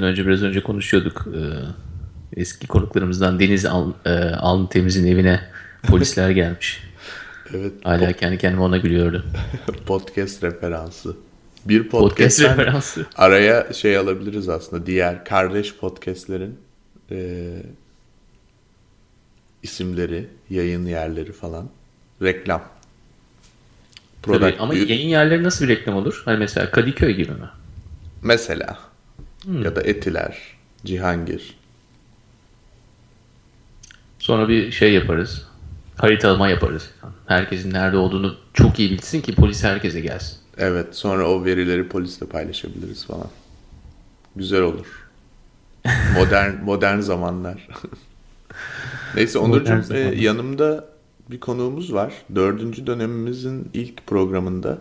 [0.00, 1.26] Yayından önce biraz önce konuşuyorduk.
[1.34, 5.40] Ee, eski konuklarımızdan Deniz Al, e, Temiz'in evine
[5.82, 6.80] polisler gelmiş.
[7.54, 7.72] Evet.
[7.84, 9.24] Hala kendi kendime ona gülüyordu.
[9.86, 11.16] Podcast referansı.
[11.64, 13.06] Bir Podcast podcast'ten referansı.
[13.16, 14.86] araya şey alabiliriz aslında.
[14.86, 16.58] Diğer kardeş podcastlerin
[17.10, 17.48] e,
[19.62, 21.68] isimleri, yayın yerleri falan.
[22.22, 22.62] Reklam.
[24.22, 26.22] Tabii, ama Product- yayın yerleri nasıl bir reklam olur?
[26.24, 27.48] Hani mesela Kadıköy gibi mi?
[28.22, 28.89] Mesela.
[29.44, 29.62] Hmm.
[29.62, 30.38] Ya da Etiler,
[30.84, 31.56] Cihangir.
[34.18, 35.46] Sonra bir şey yaparız.
[35.96, 36.90] Haritalama yaparız.
[37.26, 40.38] Herkesin nerede olduğunu çok iyi bilsin ki polis herkese gelsin.
[40.58, 43.28] Evet sonra o verileri polisle paylaşabiliriz falan.
[44.36, 44.86] Güzel olur.
[46.14, 47.68] Modern modern zamanlar.
[49.14, 50.84] Neyse Onurcuğum e, yanımda
[51.30, 52.12] bir konuğumuz var.
[52.34, 54.78] Dördüncü dönemimizin ilk programında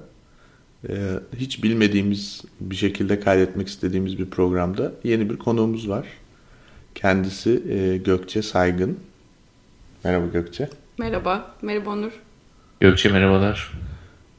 [1.38, 6.08] hiç bilmediğimiz bir şekilde kaydetmek istediğimiz bir programda yeni bir konuğumuz var.
[6.96, 9.00] Kendisi e, Gökçe Saygın.
[10.04, 10.70] Merhaba Gökçe.
[10.98, 12.12] Merhaba, merhaba Onur.
[12.80, 13.72] Gökçe merhabalar.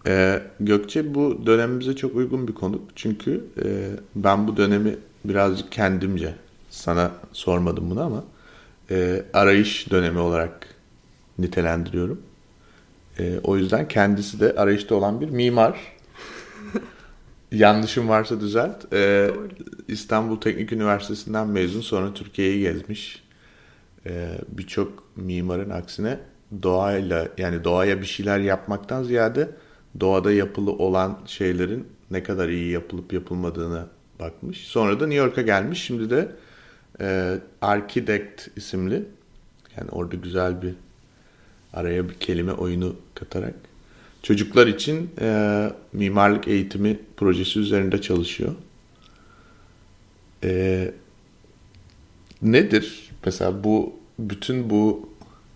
[0.06, 2.82] Ee, Gökçe bu dönemimize çok uygun bir konuk.
[2.96, 6.34] Çünkü e, ben bu dönemi birazcık kendimce
[6.70, 8.24] sana sormadım bunu ama
[8.90, 10.66] e, arayış dönemi olarak
[11.38, 12.20] nitelendiriyorum.
[13.18, 15.78] E, o yüzden kendisi de arayışta olan bir mimar.
[17.52, 18.92] Yanlışım varsa düzelt.
[18.92, 19.30] E,
[19.88, 23.22] İstanbul Teknik Üniversitesi'nden mezun sonra Türkiye'yi gezmiş.
[24.06, 26.18] E, Birçok mimarın aksine
[26.62, 29.50] doğayla yani doğaya bir şeyler yapmaktan ziyade
[30.00, 33.86] doğada yapılı olan şeylerin ne kadar iyi yapılıp yapılmadığına
[34.20, 34.58] bakmış.
[34.58, 35.82] Sonra da New York'a gelmiş.
[35.82, 36.28] Şimdi de
[37.00, 39.04] e, Architect isimli
[39.76, 40.74] yani orada güzel bir
[41.72, 43.54] araya bir kelime oyunu katarak
[44.22, 48.54] çocuklar için e, mimarlık eğitimi projesi üzerinde çalışıyor.
[50.44, 50.92] E,
[52.42, 55.08] nedir mesela bu bütün bu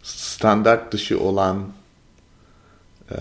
[0.02, 1.68] standart dışı olan
[3.10, 3.16] e,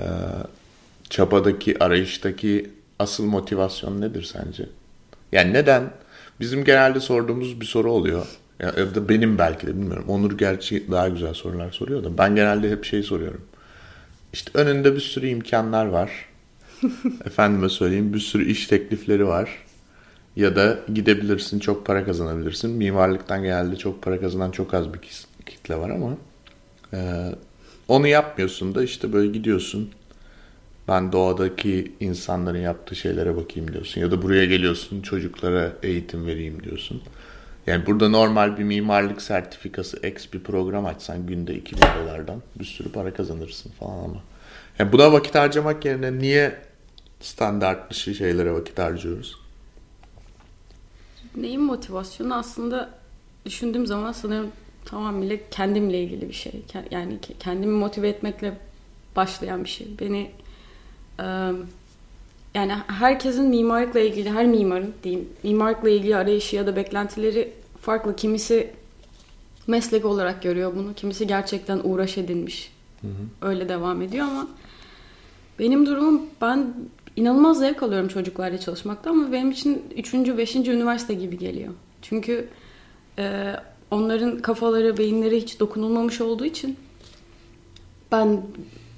[1.09, 4.69] çabadaki arayıştaki asıl motivasyon nedir sence?
[5.31, 5.91] Yani neden?
[6.39, 8.25] Bizim genelde sorduğumuz bir soru oluyor.
[8.59, 10.05] Ya, da benim belki de bilmiyorum.
[10.07, 13.41] Onur gerçi daha güzel sorular soruyor da ben genelde hep şey soruyorum.
[14.33, 16.11] İşte önünde bir sürü imkanlar var.
[17.25, 19.49] Efendime söyleyeyim bir sürü iş teklifleri var.
[20.35, 22.71] Ya da gidebilirsin çok para kazanabilirsin.
[22.71, 24.99] Mimarlıktan genelde çok para kazanan çok az bir
[25.45, 26.17] kitle var ama
[26.93, 27.29] e,
[27.87, 29.91] onu yapmıyorsun da işte böyle gidiyorsun.
[30.87, 34.01] Ben doğadaki insanların yaptığı şeylere bakayım diyorsun.
[34.01, 37.01] Ya da buraya geliyorsun çocuklara eğitim vereyim diyorsun.
[37.67, 42.91] Yani burada normal bir mimarlık sertifikası X bir program açsan günde 2000 dolardan bir sürü
[42.91, 44.23] para kazanırsın falan ama.
[44.79, 46.61] Yani buna vakit harcamak yerine niye
[47.21, 49.35] standart dışı şeylere vakit harcıyoruz?
[51.35, 52.89] Neyin motivasyonu aslında
[53.45, 54.51] düşündüğüm zaman sanırım
[54.85, 56.61] tamamıyla kendimle ilgili bir şey.
[56.91, 58.57] Yani ke- kendimi motive etmekle
[59.15, 59.87] başlayan bir şey.
[59.99, 60.31] Beni
[61.19, 61.51] e,
[62.55, 68.15] yani herkesin mimarlıkla ilgili, her mimarın diyeyim, mimarlıkla ilgili arayışı ya da beklentileri farklı.
[68.15, 68.69] Kimisi
[69.67, 72.73] meslek olarak görüyor bunu, kimisi gerçekten uğraş edinmiş.
[73.41, 74.47] Öyle devam ediyor ama
[75.59, 76.73] benim durumum ben
[77.15, 80.13] inanılmaz zevk alıyorum çocuklarla çalışmaktan ama benim için 3.
[80.13, 80.55] 5.
[80.55, 81.73] üniversite gibi geliyor.
[82.01, 82.47] Çünkü
[83.19, 83.55] e,
[83.91, 86.77] onların kafaları, beyinleri hiç dokunulmamış olduğu için
[88.11, 88.41] ben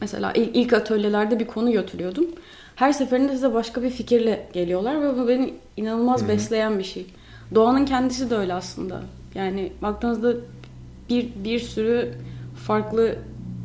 [0.01, 2.27] mesela ilk atölyelerde bir konu götürüyordum.
[2.75, 7.05] Her seferinde size başka bir fikirle geliyorlar ve bu beni inanılmaz besleyen bir şey.
[7.55, 9.03] Doğanın kendisi de öyle aslında.
[9.35, 10.33] Yani baktığınızda
[11.09, 12.13] bir, bir sürü
[12.67, 13.15] farklı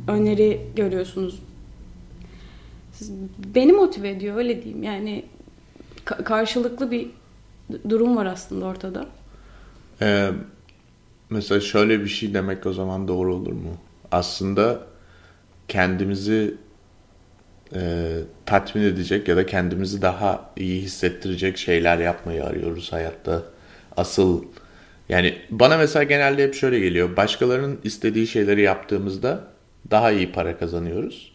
[0.07, 1.39] öneri görüyorsunuz.
[2.93, 3.11] Siz,
[3.55, 4.83] beni motive ediyor öyle diyeyim.
[4.83, 5.25] Yani
[6.05, 7.07] ka- karşılıklı bir
[7.89, 9.05] durum var aslında ortada.
[10.01, 10.29] Ee,
[11.29, 13.69] mesela şöyle bir şey demek o zaman doğru olur mu?
[14.11, 14.79] Aslında
[15.67, 16.55] kendimizi
[17.75, 18.11] e,
[18.45, 23.43] tatmin edecek ya da kendimizi daha iyi hissettirecek şeyler yapmayı arıyoruz hayatta.
[23.97, 24.43] Asıl
[25.09, 27.17] yani bana mesela genelde hep şöyle geliyor.
[27.17, 29.43] Başkalarının istediği şeyleri yaptığımızda
[29.91, 31.31] daha iyi para kazanıyoruz.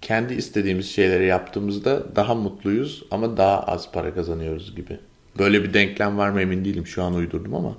[0.00, 4.98] Kendi istediğimiz şeyleri yaptığımızda daha mutluyuz ama daha az para kazanıyoruz gibi.
[5.38, 6.86] Böyle bir denklem var mı emin değilim.
[6.86, 7.74] Şu an uydurdum ama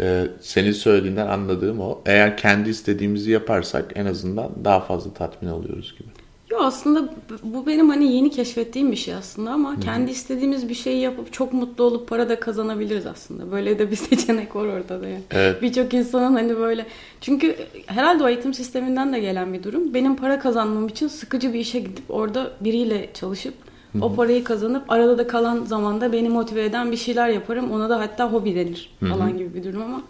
[0.00, 2.02] e, senin söylediğinden anladığım o.
[2.06, 6.08] Eğer kendi istediğimizi yaparsak en azından daha fazla tatmin oluyoruz gibi.
[6.50, 9.80] Yok aslında bu benim hani yeni keşfettiğim bir şey aslında ama Hı-hı.
[9.80, 13.52] kendi istediğimiz bir şeyi yapıp çok mutlu olup para da kazanabiliriz aslında.
[13.52, 15.22] Böyle de bir seçenek var ortada yani.
[15.30, 15.62] Evet.
[15.62, 16.86] Birçok insanın hani böyle
[17.20, 17.56] çünkü
[17.86, 19.94] herhalde o eğitim sisteminden de gelen bir durum.
[19.94, 23.54] Benim para kazanmam için sıkıcı bir işe gidip orada biriyle çalışıp
[23.92, 24.04] Hı-hı.
[24.04, 27.70] o parayı kazanıp arada da kalan zamanda beni motive eden bir şeyler yaparım.
[27.72, 29.38] Ona da hatta hobi denir falan Hı-hı.
[29.38, 30.02] gibi bir durum ama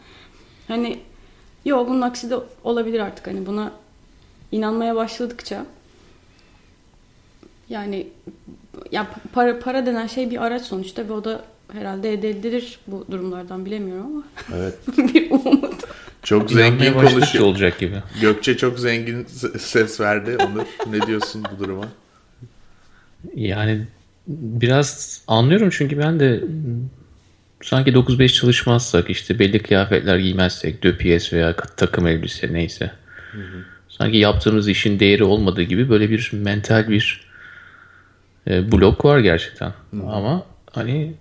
[0.69, 0.98] hani
[1.64, 3.72] yok bunun aksi de olabilir artık hani buna
[4.52, 5.64] inanmaya başladıkça
[7.70, 8.06] yani
[8.93, 13.06] ya para para denen şey bir araç sonuçta ve o da herhalde elde edilir bu
[13.11, 14.25] durumlardan bilemiyorum ama.
[14.56, 14.75] Evet.
[15.14, 15.84] bir umut.
[16.22, 18.02] Çok zengin konuşuyor olacak gibi.
[18.20, 19.25] Gökçe çok zengin
[19.58, 20.37] ses verdi.
[20.37, 21.88] Onur ne diyorsun bu duruma?
[23.34, 23.87] Yani
[24.26, 26.44] biraz anlıyorum çünkü ben de
[27.62, 32.90] sanki 9-5 çalışmazsak işte belli kıyafetler giymezsek döpiyes veya takım elbise neyse.
[33.32, 33.64] Hı hı.
[33.88, 37.29] Sanki yaptığımız işin değeri olmadığı gibi böyle bir mental bir
[38.50, 39.69] e, blok var gerçekten.
[39.69, 40.06] Hı.
[40.08, 40.43] Ama
[40.73, 41.14] hani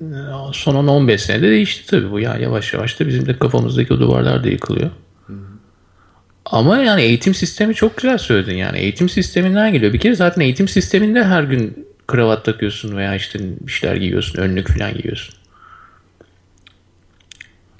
[0.00, 0.06] e,
[0.52, 2.20] son 10-15 senede değişti tabii bu.
[2.20, 4.90] Ya yavaş yavaş da bizim de kafamızdaki o duvarlar da yıkılıyor.
[5.26, 5.34] Hı.
[6.46, 8.78] Ama yani eğitim sistemi çok güzel söyledin yani.
[8.78, 9.92] Eğitim sisteminden geliyor.
[9.92, 14.38] Bir kere zaten eğitim sisteminde her gün kravat takıyorsun veya işte bir şeyler giyiyorsun.
[14.38, 15.34] Önlük falan giyiyorsun.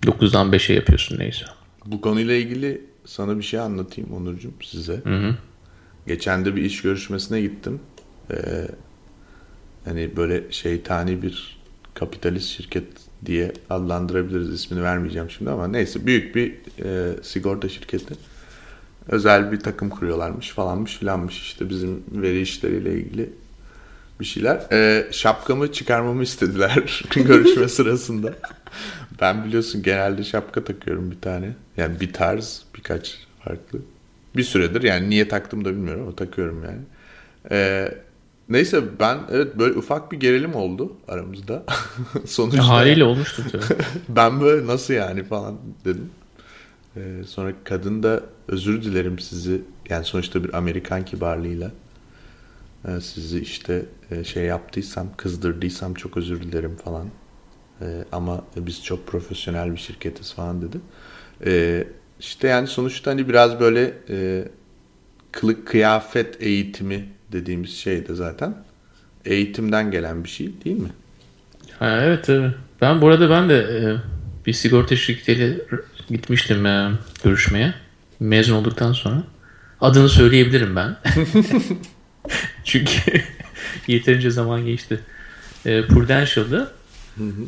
[0.02, 1.44] 9'dan 5'e yapıyorsun neyse.
[1.87, 5.00] Bu konuyla ilgili sana bir şey anlatayım Onurcuğum size.
[5.05, 5.37] Hı hı.
[6.06, 7.81] Geçen de bir iş görüşmesine gittim.
[8.31, 8.37] Ee,
[9.84, 11.60] hani böyle şeytani bir
[11.94, 12.86] kapitalist şirket
[13.26, 14.48] diye adlandırabiliriz.
[14.48, 16.54] ismini vermeyeceğim şimdi ama neyse büyük bir
[16.84, 18.14] e, sigorta şirketi.
[19.08, 23.30] Özel bir takım kuruyorlarmış falanmış filanmış işte bizim veri işleriyle ilgili
[24.20, 24.72] bir şeyler.
[24.72, 28.34] E, şapkamı çıkarmamı istediler görüşme sırasında.
[29.20, 31.50] Ben biliyorsun genelde şapka takıyorum bir tane.
[31.76, 33.78] Yani bir tarz birkaç farklı.
[34.36, 36.80] Bir süredir yani niye taktım da bilmiyorum ama takıyorum yani.
[37.50, 37.94] Ee,
[38.50, 41.64] neyse ben evet böyle ufak bir gerilim oldu aramızda.
[42.26, 42.69] Sonuçta.
[42.69, 43.81] Haliyle olmuştu tabii.
[44.08, 46.11] ben böyle nasıl yani falan dedim.
[46.97, 51.70] Ee, sonra kadın da özür dilerim sizi yani sonuçta bir Amerikan kibarlığıyla
[52.88, 57.06] e, sizi işte e, şey yaptıysam kızdırdıysam çok özür dilerim falan
[57.81, 60.81] e, ama biz çok profesyonel bir şirketiz falan dedi.
[61.47, 61.85] E,
[62.20, 64.49] işte yani sonuçta hani biraz böyle e,
[65.32, 68.54] kılık kıyafet eğitimi dediğimiz şey de zaten
[69.24, 70.88] eğitimden gelen bir şey değil mi?
[71.78, 72.28] Ha, evet.
[72.80, 73.80] Ben burada ben de e,
[74.46, 75.58] bir sigorta şirketiyle
[76.08, 76.90] gitmiştim e,
[77.24, 77.74] görüşmeye.
[78.20, 79.22] Mezun olduktan sonra.
[79.80, 80.96] Adını söyleyebilirim ben.
[82.64, 82.92] Çünkü
[83.86, 85.00] yeterince zaman geçti.
[85.66, 86.72] E, Prudential'da
[87.16, 87.46] hı hı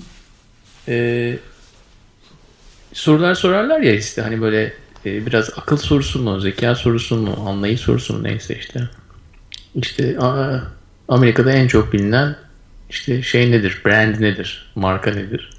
[0.88, 1.38] e,
[2.92, 4.72] sorular sorarlar ya işte hani böyle
[5.06, 8.88] e, biraz akıl sorusu mu, zeka sorusu mu, anlayış sorusu mu neyse işte.
[9.74, 10.16] İşte
[11.08, 12.36] Amerika'da en çok bilinen
[12.90, 15.50] işte şey nedir, brand nedir, marka nedir?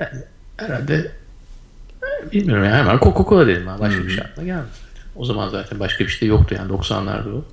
[0.00, 0.22] Yani
[0.56, 1.12] herhalde
[2.32, 3.66] bilmiyorum yani hemen Coca-Cola dedim.
[3.66, 3.80] Ha.
[3.80, 4.68] Başka bir şey aklıma gelmedi.
[5.16, 7.44] O zaman zaten başka bir şey de yoktu yani 90'larda o.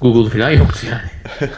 [0.00, 1.10] Google falan yoktu yani.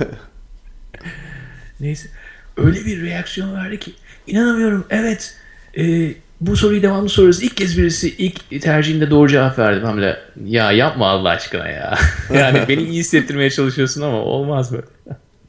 [1.81, 2.09] Neyse
[2.57, 3.95] öyle bir reaksiyon verdi ki
[4.27, 5.37] inanamıyorum evet
[5.79, 6.15] e,
[6.47, 7.43] bu soruyu devamlı soruyoruz.
[7.43, 9.81] İlk kez birisi ilk tercihinde doğru cevap verdi.
[9.87, 11.99] Ben de ya yapma Allah aşkına ya.
[12.35, 14.87] yani beni iyi hissettirmeye çalışıyorsun ama olmaz böyle.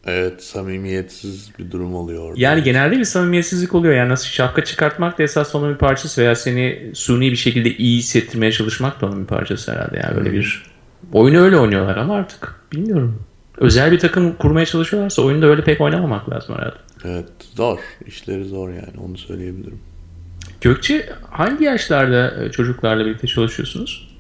[0.06, 2.42] Evet samimiyetsiz bir durum oluyor orada.
[2.42, 3.94] Yani genelde bir samimiyetsizlik oluyor.
[3.94, 7.98] Yani nasıl şapka çıkartmak da esas onun bir parçası veya seni suni bir şekilde iyi
[7.98, 10.02] hissettirmeye çalışmak da onun bir parçası herhalde.
[10.04, 10.66] Yani böyle bir
[11.14, 13.20] oyunu öyle oynuyorlar ama artık bilmiyorum.
[13.58, 16.76] Özel bir takım kurmaya çalışıyorlarsa oyunda öyle pek oynamamak lazım herhalde.
[17.06, 17.80] Evet zor.
[18.06, 19.80] İşleri zor yani onu söyleyebilirim.
[20.64, 24.14] Gökçe hangi yaşlarda e, çocuklarla birlikte çalışıyorsunuz?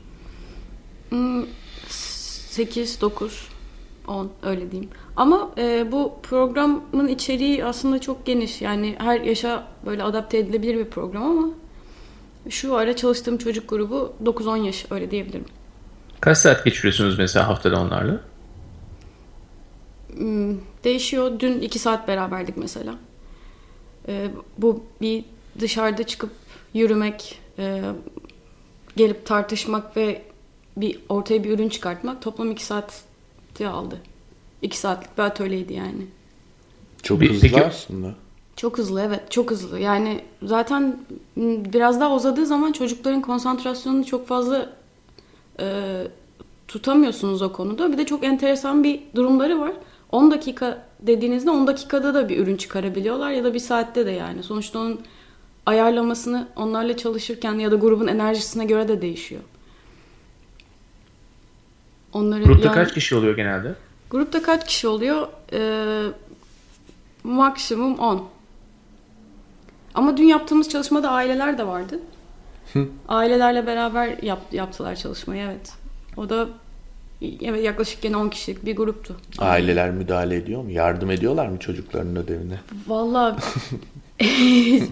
[1.88, 3.48] 8, 9,
[4.08, 4.90] 10 öyle diyeyim.
[5.16, 8.62] Ama e, bu programın içeriği aslında çok geniş.
[8.62, 11.48] Yani her yaşa böyle adapte edilebilir bir program ama
[12.50, 15.46] şu ara çalıştığım çocuk grubu 9-10 yaş öyle diyebilirim.
[16.20, 18.20] Kaç saat geçiriyorsunuz mesela haftada onlarla?
[20.18, 21.40] Hmm, değişiyor.
[21.40, 22.96] Dün iki saat beraberdik mesela.
[24.08, 25.26] Ee, bu bir
[25.60, 26.32] dışarıda çıkıp
[26.74, 27.82] yürümek, e,
[28.96, 30.22] gelip tartışmak ve
[30.78, 34.02] bir ortaya bir ürün çıkartmak toplam iki saati aldı.
[34.62, 36.08] İki saatlik bir atölyeydi yani.
[37.04, 38.16] Çok bir, hızlı peki, aslında.
[38.56, 39.80] Çok hızlı evet çok hızlı.
[39.80, 40.98] Yani zaten
[41.38, 44.70] biraz daha uzadığı zaman çocukların konsantrasyonunu çok fazla
[45.60, 45.98] e,
[46.68, 47.92] tutamıyorsunuz o konuda.
[47.92, 49.74] Bir de çok enteresan bir durumları var.
[50.12, 54.44] 10 dakika dediğinizde 10 dakikada da bir ürün çıkarabiliyorlar ya da bir saatte de yani.
[54.44, 55.02] Sonuçta onun
[55.66, 59.42] ayarlamasını onlarla çalışırken ya da grubun enerjisine göre de değişiyor.
[62.14, 63.76] Onları Grupta yani- kaç kişi oluyor genelde?
[64.10, 65.28] Grupta kaç kişi oluyor?
[65.54, 66.06] Ee,
[67.24, 68.28] maksimum 10.
[69.94, 72.00] Ama dün yaptığımız çalışmada aileler de vardı.
[73.08, 75.74] Ailelerle beraber yap, yaptılar çalışmayı evet.
[76.18, 76.48] O da
[77.42, 79.16] evet yaklaşık gene 10 kişilik bir gruptu.
[79.38, 80.72] Aileler müdahale ediyor mu?
[80.72, 82.60] Yardım ediyorlar mı çocukların ödevine?
[82.88, 83.36] Vallahi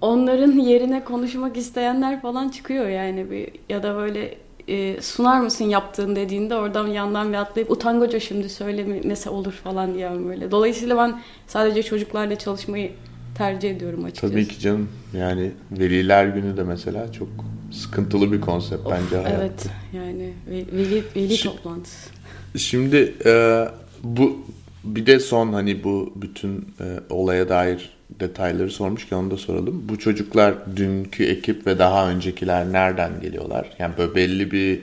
[0.00, 4.34] onların yerine konuşmak isteyenler falan çıkıyor yani bir ya da böyle
[4.68, 10.10] e, sunar mısın yaptığın dediğinde oradan yandan bir atlayıp utangaca şimdi söylemese olur falan diye
[10.26, 10.50] böyle.
[10.50, 12.92] Dolayısıyla ben sadece çocuklarla çalışmayı
[13.38, 14.32] tercih ediyorum açıkçası.
[14.32, 14.88] Tabii ki canım.
[15.16, 17.28] Yani veliler günü de mesela çok
[17.72, 19.42] sıkıntılı bir konsept bence hayatta.
[19.44, 22.10] Evet yani ve- veli, veli Şi- toplantısı.
[22.56, 23.64] Şimdi e,
[24.02, 24.38] bu
[24.84, 29.84] bir de son hani bu bütün e, olaya dair detayları sormuşken onu da soralım.
[29.88, 33.76] Bu çocuklar dünkü ekip ve daha öncekiler nereden geliyorlar?
[33.78, 34.80] Yani böyle belli bir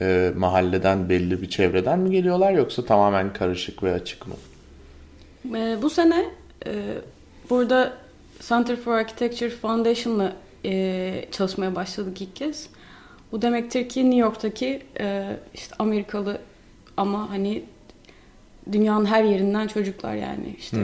[0.00, 4.34] e, mahalleden, belli bir çevreden mi geliyorlar yoksa tamamen karışık ve açık mı?
[5.56, 6.24] Ee, bu sene
[6.66, 6.94] e,
[7.50, 7.92] burada
[8.40, 10.32] Center for Architecture Foundation'la
[10.64, 12.68] e, çalışmaya başladık ilk kez.
[13.32, 16.38] Bu demektir ki New York'taki e, işte Amerikalı
[16.96, 17.64] ama hani
[18.72, 20.76] dünyanın her yerinden çocuklar yani işte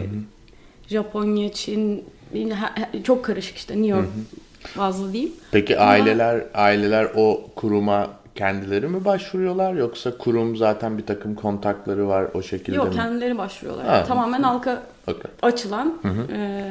[0.88, 2.04] Japonya, Çin
[3.04, 4.06] çok karışık işte New York
[4.62, 5.32] fazla değil.
[5.50, 12.08] Peki Ama- aileler aileler o kuruma kendileri mi başvuruyorlar yoksa kurum zaten bir takım kontakları
[12.08, 12.94] var o şekilde Yok mi?
[12.94, 13.86] kendileri başvuruyorlar.
[13.86, 14.04] Ha.
[14.04, 15.30] Tamamen halka Okey.
[15.42, 15.94] açılan
[16.32, 16.70] e,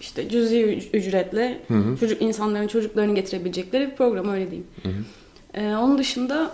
[0.00, 1.58] işte cüzi üc- ücretle
[2.00, 4.66] çocuk insanların çocuklarını getirebilecekleri bir program öyle diyeyim.
[5.54, 6.50] E, onun dışında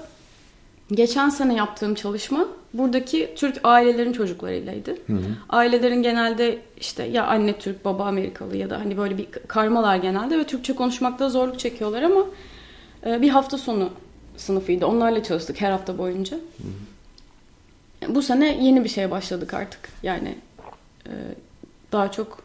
[0.92, 4.96] geçen sene yaptığım çalışma buradaki Türk ailelerin çocuklarıylaydı.
[5.48, 10.38] Ailelerin genelde işte ya anne Türk baba Amerikalı ya da hani böyle bir karmalar genelde
[10.38, 12.26] ve Türkçe konuşmakta zorluk çekiyorlar ama
[13.06, 13.90] e, bir hafta sonu
[14.36, 14.86] sınıfıydı.
[14.86, 16.38] Onlarla çalıştık her hafta boyunca.
[18.08, 19.88] Bu sene yeni bir şeye başladık artık.
[20.02, 20.34] Yani
[21.06, 21.12] e,
[21.92, 22.42] daha çok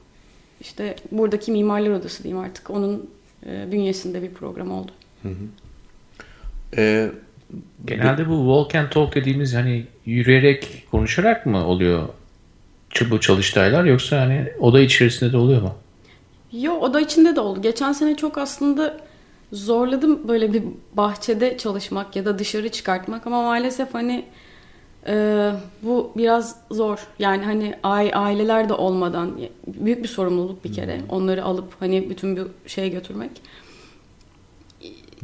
[0.61, 2.69] işte buradaki mimarlar odası diyeyim artık.
[2.69, 3.09] Onun
[3.45, 4.91] e, bünyesinde bir program oldu.
[6.77, 7.11] Ee,
[7.85, 12.09] Genelde bu walk and talk dediğimiz hani yürüyerek konuşarak mı oluyor
[13.11, 15.75] bu çalıştaylar yoksa hani oda içerisinde de oluyor mu?
[16.51, 17.61] Yo oda içinde de oldu.
[17.61, 18.97] Geçen sene çok aslında
[19.51, 24.25] zorladım böyle bir bahçede çalışmak ya da dışarı çıkartmak ama maalesef hani
[25.07, 25.51] e,
[25.83, 27.07] bu biraz zor.
[27.19, 31.01] Yani hani ai- aileler de olmadan büyük bir sorumluluk bir kere.
[31.09, 33.31] Onları alıp hani bütün bir şeye götürmek.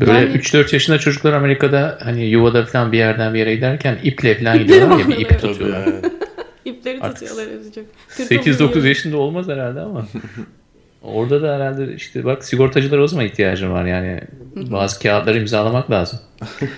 [0.02, 4.36] Böyle Yani- 3-4 yaşında çocuklar Amerika'da hani yuvada falan bir yerden bir yere giderken iple
[4.40, 5.84] falan gidiyorlar ya bir ip tutuyorlar.
[5.88, 6.06] evet.
[6.66, 7.86] İpleri Artık tutuyorlar özecek.
[8.18, 10.08] 8-9 yaşında olmaz herhalde ama.
[11.02, 14.22] Orada da herhalde işte bak sigortacılara o zaman ihtiyacım var yani.
[14.56, 16.20] Bazı kağıtları imzalamak lazım.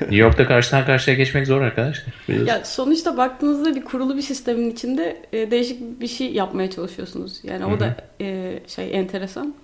[0.02, 2.14] New York'ta karşıdan karşıya geçmek zor arkadaşlar.
[2.30, 2.48] Biliyorsun.
[2.54, 7.40] Ya sonuçta baktığınızda bir kurulu bir sistemin içinde e, değişik bir şey yapmaya çalışıyorsunuz.
[7.44, 9.56] Yani o da e, şey enteresan.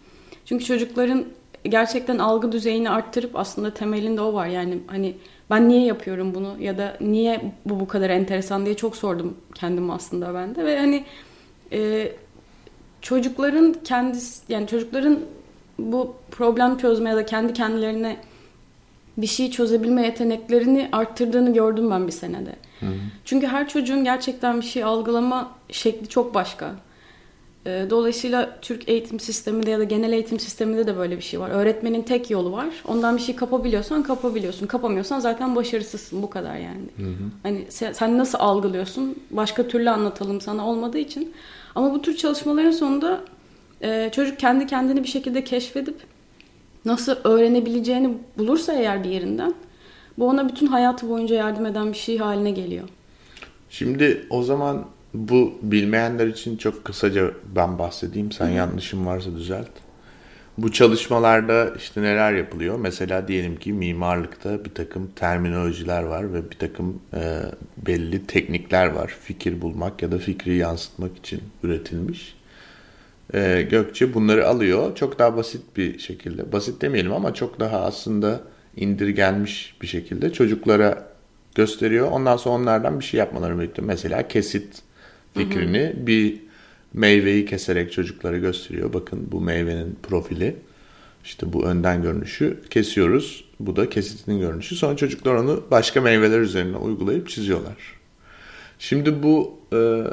[0.45, 1.25] Çünkü çocukların
[1.63, 4.47] gerçekten algı düzeyini arttırıp aslında temelinde o var.
[4.47, 5.15] Yani hani
[5.49, 9.93] ben niye yapıyorum bunu ya da niye bu bu kadar enteresan diye çok sordum kendime
[9.93, 11.03] aslında ben de ve hani
[11.71, 12.11] e,
[13.01, 15.19] çocukların kendisi yani çocukların
[15.79, 18.17] bu problem çözme ya da kendi kendilerine
[19.17, 22.55] bir şey çözebilme yeteneklerini arttırdığını gördüm ben bir senede.
[23.25, 26.75] Çünkü her çocuğun gerçekten bir şey algılama şekli çok başka.
[27.65, 31.49] Ee, Dolayısıyla Türk eğitim sisteminde ya da genel eğitim sisteminde de böyle bir şey var.
[31.49, 32.67] Öğretmenin tek yolu var.
[32.87, 34.67] Ondan bir şey kapabiliyorsan kapabiliyorsun.
[34.67, 36.21] Kapamıyorsan zaten başarısızsın.
[36.21, 36.85] Bu kadar yani.
[37.43, 39.15] Hani sen, sen nasıl algılıyorsun?
[39.31, 41.33] Başka türlü anlatalım sana olmadığı için.
[41.75, 43.21] Ama bu tür çalışmaların sonunda
[43.81, 45.95] e, çocuk kendi kendini bir şekilde keşfedip
[46.85, 49.53] nasıl öğrenebileceğini bulursa eğer bir yerinden
[50.17, 52.89] bu ona bütün hayatı boyunca yardım eden bir şey haline geliyor.
[53.69, 58.31] Şimdi o zaman bu bilmeyenler için çok kısaca ben bahsedeyim.
[58.31, 59.69] Sen yanlışım varsa düzelt.
[60.57, 62.79] Bu çalışmalarda işte neler yapılıyor?
[62.79, 67.41] Mesela diyelim ki mimarlıkta bir takım terminolojiler var ve bir takım e,
[67.77, 69.17] belli teknikler var.
[69.21, 72.35] Fikir bulmak ya da fikri yansıtmak için üretilmiş.
[73.33, 74.95] E, Gökçe bunları alıyor.
[74.95, 78.41] Çok daha basit bir şekilde, basit demeyelim ama çok daha aslında
[78.75, 81.07] indirgenmiş bir şekilde çocuklara
[81.55, 82.11] gösteriyor.
[82.11, 83.87] Ondan sonra onlardan bir şey yapmalarını bekliyor.
[83.87, 84.81] Mesela kesit
[85.33, 86.39] fikrini bir
[86.93, 88.93] meyveyi keserek çocuklara gösteriyor.
[88.93, 90.55] Bakın bu meyvenin profili.
[91.23, 93.45] İşte bu önden görünüşü kesiyoruz.
[93.59, 94.75] Bu da kesitinin görünüşü.
[94.75, 97.77] Sonra çocuklar onu başka meyveler üzerine uygulayıp çiziyorlar.
[98.79, 100.03] Şimdi bu e,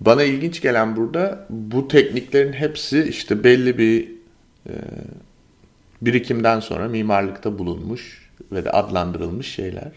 [0.00, 4.08] bana ilginç gelen burada bu tekniklerin hepsi işte belli bir
[4.68, 4.72] e,
[6.02, 9.92] birikimden sonra mimarlıkta bulunmuş ve de adlandırılmış şeyler.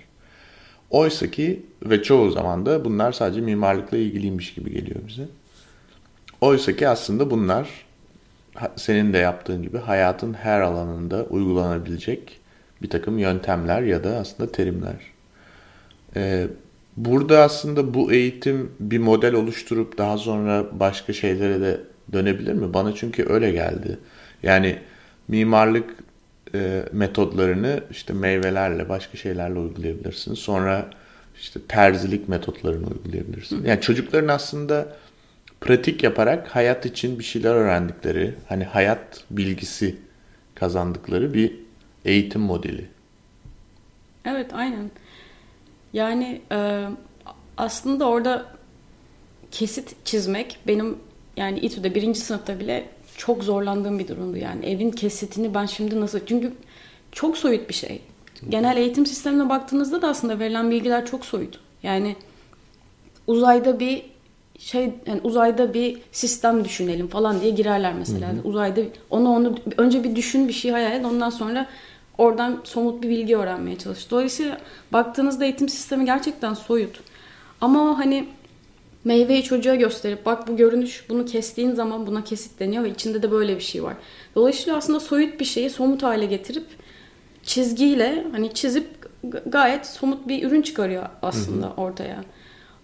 [0.89, 5.27] Oysa ki ve çoğu zaman da bunlar sadece mimarlıkla ilgiliymiş gibi geliyor bize.
[6.41, 7.69] Oysa ki aslında bunlar
[8.75, 12.39] senin de yaptığın gibi hayatın her alanında uygulanabilecek
[12.81, 14.95] bir takım yöntemler ya da aslında terimler.
[16.15, 16.47] Ee,
[16.97, 21.81] burada aslında bu eğitim bir model oluşturup daha sonra başka şeylere de
[22.13, 22.73] dönebilir mi?
[22.73, 23.99] Bana çünkü öyle geldi.
[24.43, 24.79] Yani
[25.27, 25.89] mimarlık
[26.53, 30.33] e, metodlarını işte meyvelerle başka şeylerle uygulayabilirsin.
[30.33, 30.89] Sonra
[31.39, 33.65] işte terzilik metotlarını uygulayabilirsin.
[33.65, 34.95] Yani çocukların aslında
[35.61, 39.95] pratik yaparak hayat için bir şeyler öğrendikleri, hani hayat bilgisi
[40.55, 41.55] kazandıkları bir
[42.05, 42.85] eğitim modeli.
[44.25, 44.91] Evet, aynen.
[45.93, 46.87] Yani e,
[47.57, 48.45] aslında orada
[49.51, 50.97] kesit çizmek benim
[51.37, 52.89] yani İTÜ'de birinci sınıfta bile
[53.19, 54.65] çok zorlandığım bir durumdu yani.
[54.65, 56.19] Evin kesitini ben şimdi nasıl...
[56.25, 56.53] Çünkü
[57.11, 58.01] çok soyut bir şey.
[58.49, 61.59] Genel eğitim sistemine baktığınızda da aslında verilen bilgiler çok soyut.
[61.83, 62.15] Yani
[63.27, 64.05] uzayda bir
[64.59, 68.33] şey yani uzayda bir sistem düşünelim falan diye girerler mesela.
[68.33, 68.41] Hı hı.
[68.43, 71.65] Uzayda onu onu önce bir düşün bir şey hayal et ondan sonra
[72.17, 74.11] oradan somut bir bilgi öğrenmeye çalış.
[74.11, 74.57] Dolayısıyla
[74.93, 76.99] baktığınızda eğitim sistemi gerçekten soyut.
[77.61, 78.27] Ama o hani
[79.03, 83.31] meyveyi çocuğa gösterip bak bu görünüş bunu kestiğin zaman buna kesit deniyor ve içinde de
[83.31, 83.95] böyle bir şey var.
[84.35, 86.65] Dolayısıyla aslında soyut bir şeyi somut hale getirip
[87.43, 88.87] çizgiyle hani çizip
[89.45, 91.81] gayet somut bir ürün çıkarıyor aslında hı hı.
[91.81, 92.23] ortaya.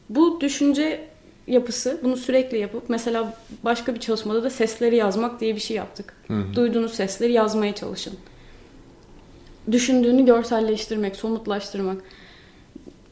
[0.09, 1.07] Bu düşünce
[1.47, 6.13] yapısı bunu sürekli yapıp mesela başka bir çalışmada da sesleri yazmak diye bir şey yaptık.
[6.27, 6.55] Hı hı.
[6.55, 8.13] Duyduğunuz sesleri yazmaya çalışın.
[9.71, 11.97] Düşündüğünü görselleştirmek, somutlaştırmak.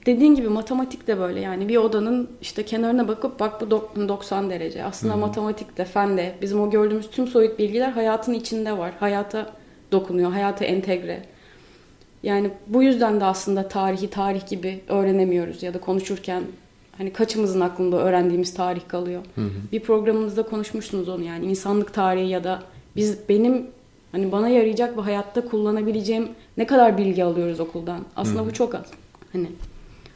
[0.06, 4.84] Dediğin gibi matematik de böyle yani bir odanın işte kenarına bakıp bak bu 90 derece.
[4.84, 8.94] Aslında matematik de, fen de bizim o gördüğümüz tüm soyut bilgiler hayatın içinde var.
[9.00, 9.52] Hayata
[9.92, 11.26] dokunuyor, hayata entegre.
[12.24, 16.44] Yani bu yüzden de aslında tarihi tarih gibi öğrenemiyoruz ya da konuşurken
[16.98, 19.22] hani kaçımızın aklında öğrendiğimiz tarih kalıyor.
[19.36, 19.50] Hı hı.
[19.72, 22.64] Bir programınızda konuşmuştunuz onu yani insanlık tarihi ya da
[22.96, 23.68] biz benim
[24.12, 28.00] hani bana yarayacak ve hayatta kullanabileceğim ne kadar bilgi alıyoruz okuldan.
[28.16, 28.50] Aslında hı hı.
[28.50, 28.86] bu çok az.
[29.34, 29.48] Hani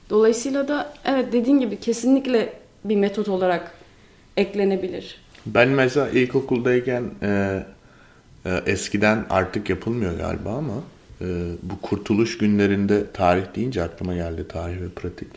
[0.10, 3.72] dolayısıyla da evet dediğin gibi kesinlikle bir metot olarak
[4.38, 5.16] eklenebilir.
[5.46, 7.64] Ben mesela ilkokuldayken e,
[8.46, 10.84] e, eskiden artık yapılmıyor galiba ama
[11.22, 11.26] e,
[11.64, 15.28] bu kurtuluş günlerinde tarih deyince aklıma geldi tarih ve pratik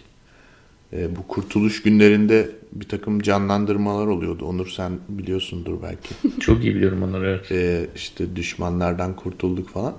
[0.92, 4.44] e, bu kurtuluş günlerinde bir takım canlandırmalar oluyordu.
[4.44, 6.40] Onur sen biliyorsundur belki.
[6.40, 7.52] Çok iyi biliyorum onları evet.
[7.52, 9.94] E, işte düşmanlardan kurtulduk falan.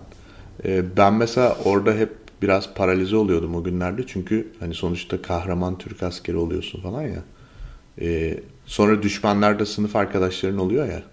[0.66, 2.10] E, ben mesela orada hep
[2.42, 4.08] biraz paralize oluyordum o günlerde.
[4.08, 7.24] Çünkü hani sonuçta kahraman Türk askeri oluyorsun falan ya.
[8.02, 11.04] E, sonra düşmanlarda sınıf arkadaşların oluyor ya.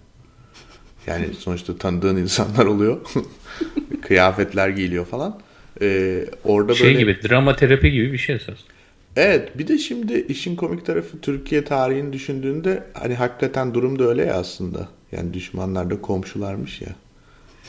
[1.06, 3.00] Yani sonuçta tanıdığın insanlar oluyor.
[4.02, 5.40] Kıyafetler giyiliyor falan.
[5.82, 6.98] Ee, orada şey böyle...
[6.98, 8.58] gibi drama terapi gibi bir şey esas.
[9.16, 14.24] Evet bir de şimdi işin komik tarafı Türkiye tarihini düşündüğünde hani hakikaten durum da öyle
[14.24, 14.88] ya aslında.
[15.12, 16.88] Yani düşmanlar da komşularmış ya.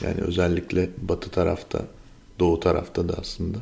[0.04, 1.82] Yani özellikle batı tarafta,
[2.40, 3.58] doğu tarafta da aslında.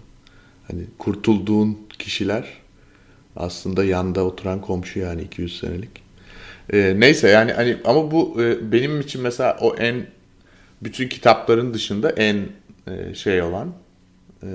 [0.71, 2.45] Hani kurtulduğun kişiler
[3.37, 5.91] aslında yanda oturan komşu yani 200 senelik.
[6.73, 10.07] Ee, neyse yani hani ama bu e, benim için mesela o en
[10.83, 12.49] bütün kitapların dışında en
[12.87, 13.73] e, şey olan
[14.43, 14.49] e,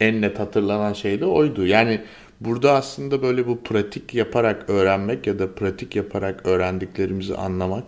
[0.00, 1.66] en net hatırlanan şey de oydu.
[1.66, 2.00] Yani
[2.40, 7.84] Burada aslında böyle bu pratik yaparak öğrenmek ya da pratik yaparak öğrendiklerimizi anlamak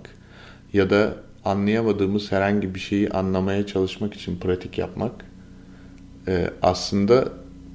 [0.73, 1.17] ya da
[1.47, 5.13] anlayamadığımız herhangi bir şeyi anlamaya çalışmak için pratik yapmak
[6.29, 7.29] e, aslında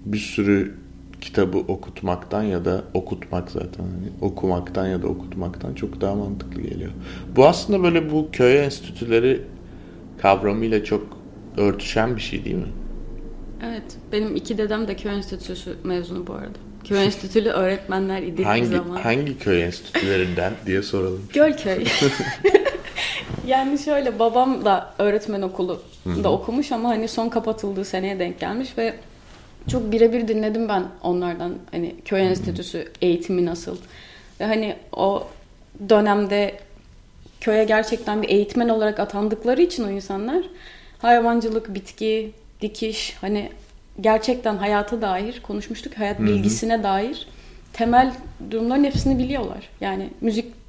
[0.05, 0.75] bir sürü
[1.21, 6.91] kitabı okutmaktan ya da okutmak zaten hani okumaktan ya da okutmaktan çok daha mantıklı geliyor.
[7.35, 9.41] Bu aslında böyle bu köy enstitüleri
[10.21, 11.17] kavramıyla çok
[11.57, 12.71] örtüşen bir şey değil mi?
[13.65, 13.97] Evet.
[14.11, 16.59] Benim iki dedem de köy enstitüsü mezunu bu arada.
[16.83, 18.97] Köy enstitülü öğretmenler idik hangi, zaman.
[18.97, 21.21] Hangi köy enstitülerinden diye soralım.
[21.33, 21.85] Gölköy.
[23.47, 28.77] yani şöyle babam da öğretmen okulu da okumuş ama hani son kapatıldığı seneye denk gelmiş
[28.77, 28.93] ve
[29.71, 33.77] çok birebir dinledim ben onlardan hani köy enstitüsü eğitimi nasıl.
[34.39, 35.27] Ve hani o
[35.89, 36.59] dönemde
[37.41, 40.43] köye gerçekten bir eğitmen olarak atandıkları için o insanlar
[40.99, 43.49] hayvancılık, bitki, dikiş hani
[44.01, 45.97] gerçekten hayata dair konuşmuştuk.
[45.97, 47.27] Hayat bilgisine dair
[47.73, 48.13] temel
[48.51, 49.69] durumların hepsini biliyorlar.
[49.81, 50.60] Yani müzik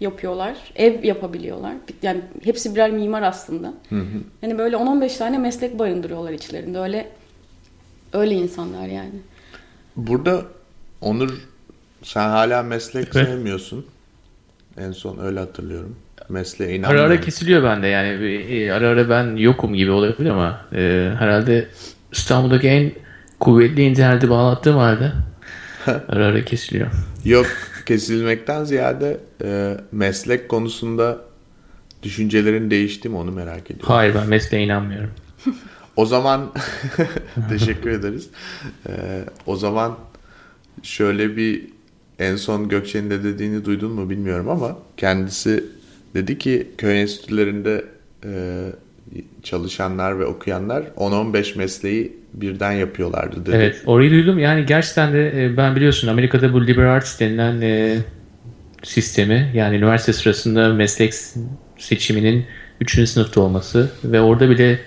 [0.00, 1.74] yapıyorlar, ev yapabiliyorlar.
[2.02, 3.74] Yani hepsi birer mimar aslında.
[3.88, 4.18] Hı hı.
[4.40, 6.78] Hani böyle 10-15 tane meslek barındırıyorlar içlerinde.
[6.78, 7.08] Öyle
[8.12, 9.20] öyle insanlar yani.
[9.96, 10.42] Burada
[11.00, 11.30] Onur
[12.02, 13.28] sen hala meslek evet.
[13.28, 13.86] sevmiyorsun.
[14.78, 15.96] En son öyle hatırlıyorum.
[16.28, 17.10] Mesleğe inanmıyorum.
[17.10, 18.24] Ara ara kesiliyor bende yani.
[18.34, 21.68] E, ara ara ben yokum gibi olabilir ama e, herhalde
[22.12, 22.92] İstanbul'daki en
[23.40, 25.12] Kuvvetli interneti bağlattığım halde
[26.08, 26.90] ara ara kesiliyor.
[27.24, 27.46] Yok
[27.86, 31.18] kesilmekten ziyade e, meslek konusunda
[32.02, 33.86] düşüncelerin değişti mi onu merak ediyorum.
[33.86, 35.10] Hayır ben mesleğe inanmıyorum.
[35.96, 36.52] O zaman
[37.48, 38.28] teşekkür ederiz.
[38.88, 39.98] Ee, o zaman
[40.82, 41.66] şöyle bir
[42.18, 45.64] en son Gökçe'nin de dediğini duydun mu bilmiyorum ama kendisi
[46.14, 47.84] dedi ki köy enstitülerinde
[48.24, 48.62] e,
[49.42, 53.56] çalışanlar ve okuyanlar 10-15 mesleği birden yapıyorlardı dedi.
[53.56, 54.38] Evet orayı duydum.
[54.38, 57.98] Yani gerçekten de e, ben biliyorsun Amerika'da bu liberal arts denilen e,
[58.82, 61.14] sistemi yani üniversite sırasında meslek
[61.78, 62.46] seçiminin
[62.80, 63.08] 3.
[63.08, 64.78] sınıfta olması ve orada bile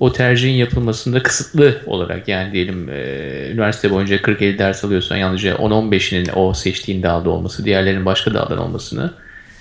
[0.00, 6.28] o tercihin yapılmasında kısıtlı olarak yani diyelim e, üniversite boyunca 40-50 ders alıyorsan yalnızca 10-15'inin
[6.34, 9.14] o seçtiğin dalda olması, diğerlerinin başka daldan olmasını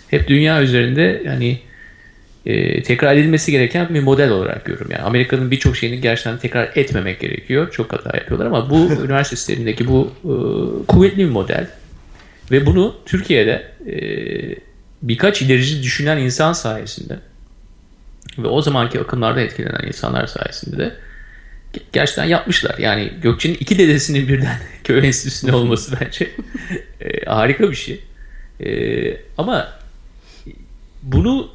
[0.10, 1.60] hep dünya üzerinde yani
[2.46, 4.92] e, tekrar edilmesi gereken bir model olarak görüyorum.
[4.92, 7.72] Yani Amerika'nın birçok şeyini gerçekten tekrar etmemek gerekiyor.
[7.72, 10.32] Çok hata yapıyorlar ama bu üniversite sistemindeki bu e,
[10.88, 11.68] kuvvetli bir model
[12.52, 13.96] ve bunu Türkiye'de e,
[15.02, 17.20] birkaç ilerici düşünen insan sayesinde
[18.38, 20.96] ve o zamanki akımlarda etkilenen insanlar sayesinde de
[21.94, 22.78] gerçekten yapmışlar.
[22.78, 26.32] Yani Gökçe'nin iki dedesinin birden köy enstitüsünde olması bence
[27.02, 28.04] e, harika bir şey.
[28.66, 29.80] E, ama
[31.04, 31.55] bunu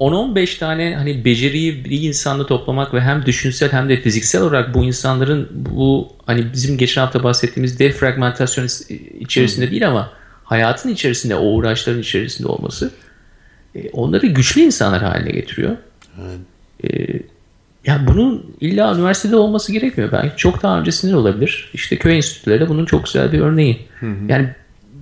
[0.00, 4.84] 10-15 tane hani beceriyi bir insanda toplamak ve hem düşünsel hem de fiziksel olarak bu
[4.84, 8.68] insanların bu hani bizim geçen hafta bahsettiğimiz defragmentasyon
[9.20, 10.12] içerisinde değil ama
[10.44, 12.90] hayatın içerisinde o uğraşların içerisinde olması
[13.74, 15.76] e, onları güçlü insanlar haline getiriyor.
[16.22, 16.38] Evet.
[16.84, 17.20] Ee,
[17.86, 20.12] yani bunun illa üniversitede olması gerekmiyor.
[20.12, 21.70] Belki çok daha öncesinde olabilir.
[21.74, 23.86] İşte köy enstitüleri de bunun çok güzel bir örneği.
[24.00, 24.14] Hı hı.
[24.28, 24.54] Yani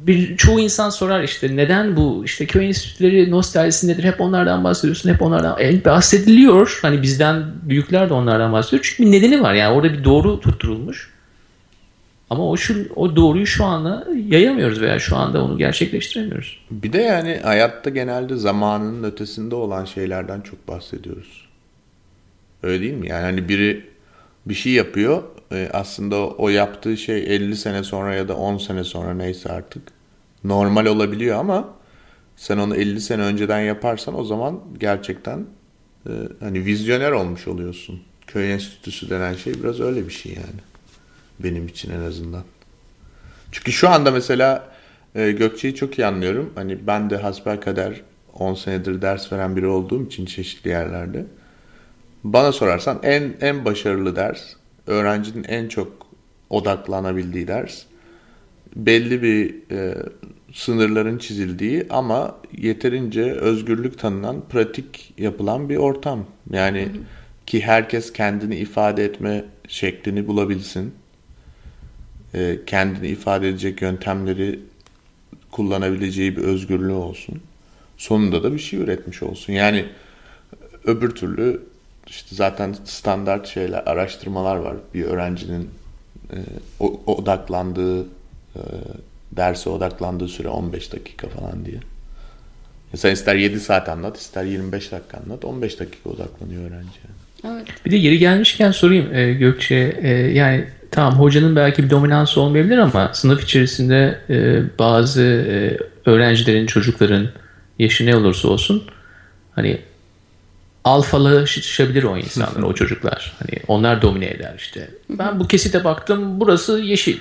[0.06, 5.22] bir çoğu insan sorar işte neden bu işte köy enstitüleri nostaljisindedir hep onlardan bahsediyorsun hep
[5.22, 9.92] onlardan e, bahsediliyor hani bizden büyükler de onlardan bahsediyor çünkü bir nedeni var yani orada
[9.92, 11.12] bir doğru tutturulmuş
[12.30, 16.58] ama o şu o doğruyu şu anda yayamıyoruz veya şu anda onu gerçekleştiremiyoruz.
[16.70, 21.48] Bir de yani hayatta genelde zamanının ötesinde olan şeylerden çok bahsediyoruz.
[22.62, 23.08] Öyle değil mi?
[23.08, 23.91] Yani hani biri
[24.46, 25.22] bir şey yapıyor.
[25.52, 29.82] E, aslında o yaptığı şey 50 sene sonra ya da 10 sene sonra neyse artık
[30.44, 31.74] normal olabiliyor ama
[32.36, 35.46] sen onu 50 sene önceden yaparsan o zaman gerçekten
[36.06, 38.02] e, hani vizyoner olmuş oluyorsun.
[38.26, 40.60] Köy enstitüsü denen şey biraz öyle bir şey yani.
[41.40, 42.44] Benim için en azından.
[43.52, 44.72] Çünkü şu anda mesela
[45.14, 46.52] e, Gökçe'yi çok iyi anlıyorum.
[46.54, 48.00] Hani ben de hasbelkader
[48.34, 51.26] 10 senedir ders veren biri olduğum için çeşitli yerlerde.
[52.24, 54.42] Bana sorarsan en en başarılı ders,
[54.86, 56.06] öğrencinin en çok
[56.50, 57.82] odaklanabildiği ders,
[58.76, 59.94] belli bir e,
[60.52, 66.26] sınırların çizildiği ama yeterince özgürlük tanınan, pratik yapılan bir ortam.
[66.50, 67.02] Yani hı hı.
[67.46, 70.94] ki herkes kendini ifade etme şeklini bulabilsin
[72.34, 74.60] e, kendini ifade edecek yöntemleri
[75.50, 77.40] kullanabileceği bir özgürlüğü olsun.
[77.96, 79.52] Sonunda da bir şey üretmiş olsun.
[79.52, 79.84] Yani
[80.84, 81.62] öbür türlü
[82.12, 84.76] işte zaten standart şeyler, araştırmalar var.
[84.94, 85.70] Bir öğrencinin
[86.32, 86.36] e,
[87.06, 88.00] odaklandığı,
[88.56, 88.62] e,
[89.32, 91.76] derse odaklandığı süre 15 dakika falan diye.
[92.94, 95.44] Sen ister 7 saat anlat, ister 25 dakika anlat.
[95.44, 96.98] 15 dakika odaklanıyor öğrenci.
[97.44, 97.66] Evet.
[97.84, 99.96] Bir de yeri gelmişken sorayım e, Gökçe.
[100.02, 105.78] E, yani tamam hocanın belki bir dominansı olmayabilir ama sınıf içerisinde e, bazı e,
[106.10, 107.28] öğrencilerin, çocukların
[107.78, 108.84] yaşı ne olursa olsun
[109.52, 109.80] hani
[110.84, 113.32] alfalaşabilir o insanlar, o çocuklar.
[113.38, 114.90] Hani onlar domine eder işte.
[115.08, 117.18] Ben bu kesite baktım, burası yeşil.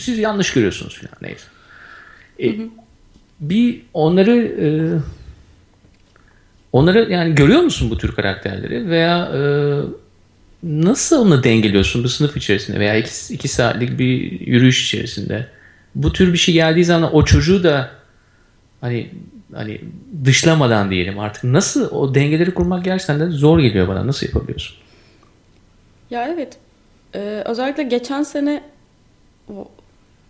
[0.00, 1.46] Siz yanlış görüyorsunuz falan neyse.
[2.42, 2.68] E,
[3.40, 4.66] bir onları e,
[6.72, 9.40] onları yani görüyor musun bu tür karakterleri veya e,
[10.62, 15.48] nasıl onu dengeliyorsun bu sınıf içerisinde veya iki, iki saatlik bir yürüyüş içerisinde?
[15.94, 17.90] Bu tür bir şey geldiği zaman o çocuğu da
[18.80, 19.10] hani
[19.54, 19.80] hani
[20.24, 24.06] dışlamadan diyelim artık nasıl o dengeleri kurmak gerçekten de zor geliyor bana.
[24.06, 24.76] Nasıl yapabiliyorsun?
[26.10, 26.58] Ya evet.
[27.14, 28.62] Ee, özellikle geçen sene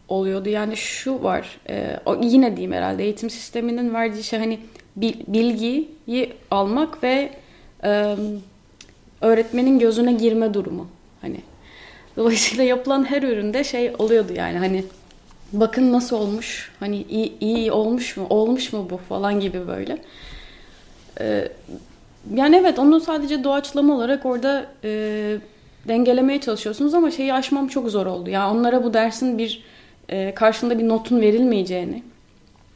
[0.08, 0.48] oluyordu.
[0.48, 1.58] Yani şu var.
[1.68, 4.60] E, yine diyeyim herhalde eğitim sisteminin verdiği şey hani
[5.26, 5.88] bilgiyi
[6.50, 7.30] almak ve
[7.84, 8.16] e,
[9.20, 10.88] öğretmenin gözüne girme durumu.
[11.20, 11.40] Hani
[12.16, 14.84] dolayısıyla yapılan her üründe şey oluyordu yani hani
[15.60, 19.98] bakın nasıl olmuş hani iyi, iyi olmuş mu olmuş mu bu falan gibi böyle.
[21.20, 21.48] Ee,
[22.34, 24.90] yani evet onu sadece doğaçlama olarak orada e,
[25.88, 28.30] dengelemeye çalışıyorsunuz ama şeyi aşmam çok zor oldu.
[28.30, 29.62] Yani onlara bu dersin bir
[30.08, 32.02] e, karşında bir notun verilmeyeceğini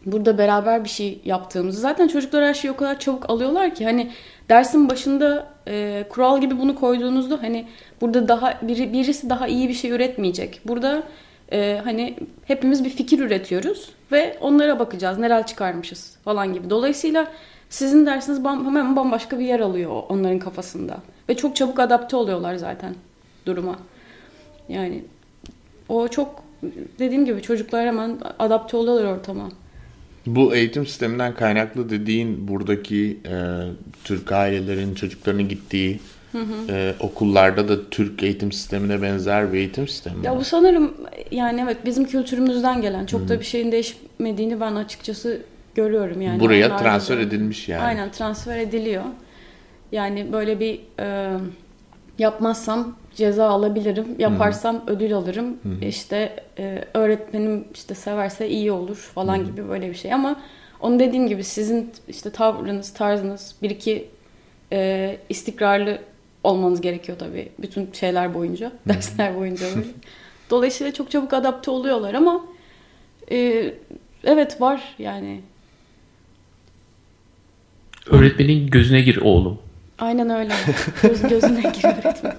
[0.07, 4.11] burada beraber bir şey yaptığımızı zaten çocuklar her şeyi o kadar çabuk alıyorlar ki hani
[4.49, 7.67] dersin başında e, kural gibi bunu koyduğunuzda hani
[8.01, 10.61] burada daha biri, birisi daha iyi bir şey üretmeyecek.
[10.65, 11.03] Burada
[11.53, 16.71] e, hani hepimiz bir fikir üretiyoruz ve onlara bakacağız neler çıkarmışız falan gibi.
[16.71, 17.33] Dolayısıyla
[17.71, 22.55] sizin dersiniz bam, hemen bambaşka bir yer alıyor onların kafasında ve çok çabuk adapte oluyorlar
[22.55, 22.95] zaten
[23.47, 23.79] duruma.
[24.69, 25.05] Yani
[25.89, 26.43] o çok
[26.99, 29.49] dediğim gibi çocuklar hemen adapte oluyorlar ortama.
[30.27, 33.37] Bu eğitim sisteminden kaynaklı dediğin buradaki e,
[34.05, 36.01] Türk ailelerin çocuklarının gittiği
[36.33, 36.73] hı hı.
[36.73, 40.95] E, okullarda da Türk eğitim sistemine benzer bir eğitim sistemi Ya bu sanırım
[41.31, 43.29] yani evet bizim kültürümüzden gelen çok hı.
[43.29, 45.43] da bir şeyin değişmediğini ben açıkçası
[45.75, 46.41] görüyorum yani.
[46.41, 47.83] Buraya transfer edilmiş yani.
[47.83, 49.05] Aynen transfer ediliyor.
[49.93, 51.37] Yani böyle bir e,
[52.19, 54.07] yapmazsam ceza alabilirim.
[54.19, 54.91] Yaparsam Hı-hı.
[54.91, 55.47] ödül alırım.
[55.47, 55.85] Hı-hı.
[55.85, 59.47] İşte e, öğretmenim işte severse iyi olur falan Hı-hı.
[59.47, 60.37] gibi böyle bir şey ama
[60.81, 64.09] onu dediğim gibi sizin işte tavrınız, tarzınız bir iki
[64.73, 65.99] e, istikrarlı
[66.45, 68.95] olmanız gerekiyor tabii bütün şeyler boyunca, Hı-hı.
[68.95, 69.87] dersler boyunca böyle.
[70.51, 72.45] Dolayısıyla çok çabuk adapte oluyorlar ama
[73.31, 73.71] e,
[74.25, 75.41] evet var yani.
[78.07, 79.59] Öğretmenin gözüne gir oğlum.
[79.99, 80.55] Aynen öyle.
[81.03, 82.37] Göz, gözüne gir öğretmen.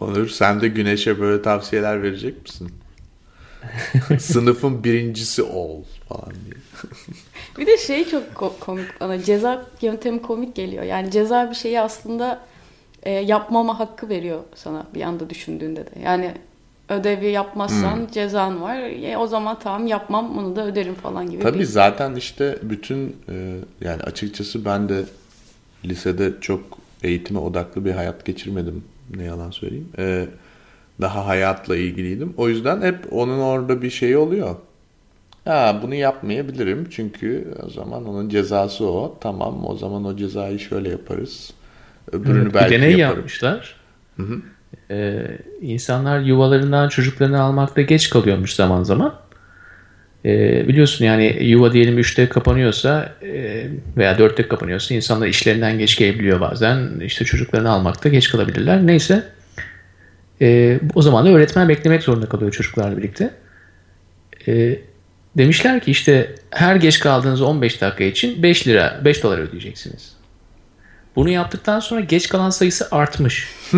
[0.00, 2.72] Onur sen de Güneş'e böyle tavsiyeler verecek misin?
[4.18, 6.54] Sınıfın birincisi ol falan diye.
[7.58, 10.82] bir de şey çok komik bana ceza yöntemi komik geliyor.
[10.84, 12.40] Yani ceza bir şeyi aslında
[13.02, 16.00] e, yapmama hakkı veriyor sana bir anda düşündüğünde de.
[16.04, 16.34] Yani
[16.88, 18.06] ödevi yapmazsan hmm.
[18.06, 18.76] cezan var.
[18.78, 21.42] E, o zaman tamam yapmam bunu da öderim falan gibi.
[21.42, 21.64] Tabii bir...
[21.64, 25.04] zaten işte bütün e, yani açıkçası ben de
[25.84, 26.62] lisede çok
[27.02, 28.84] eğitime odaklı bir hayat geçirmedim
[29.16, 29.88] ne yalan söyleyeyim.
[29.98, 30.26] Ee,
[31.00, 32.34] daha hayatla ilgiliydim.
[32.36, 34.56] O yüzden hep onun orada bir şey oluyor.
[35.44, 39.18] Ha bunu yapmayabilirim çünkü o zaman onun cezası o.
[39.20, 41.52] Tamam o zaman o cezayı şöyle yaparız.
[42.12, 43.18] Öbürünü evet, belki bir deney yaparım.
[43.18, 43.74] yapmışlar.
[44.16, 44.40] Hı hı.
[44.90, 49.14] Ee, insanlar yuvalarından çocuklarını almakta geç kalıyormuş zaman zaman.
[50.24, 56.40] E, biliyorsun yani yuva diyelim 3'te kapanıyorsa e, veya 4'te kapanıyorsa insanlar işlerinden geç gelebiliyor
[56.40, 57.00] bazen.
[57.00, 58.86] İşte çocuklarını almakta geç kalabilirler.
[58.86, 59.24] Neyse
[60.42, 63.30] e, o zaman da öğretmen beklemek zorunda kalıyor çocuklarla birlikte.
[64.48, 64.78] E,
[65.38, 70.19] demişler ki işte her geç kaldığınız 15 dakika için 5 lira 5 dolar ödeyeceksiniz.
[71.16, 73.48] Bunu yaptıktan sonra geç kalan sayısı artmış.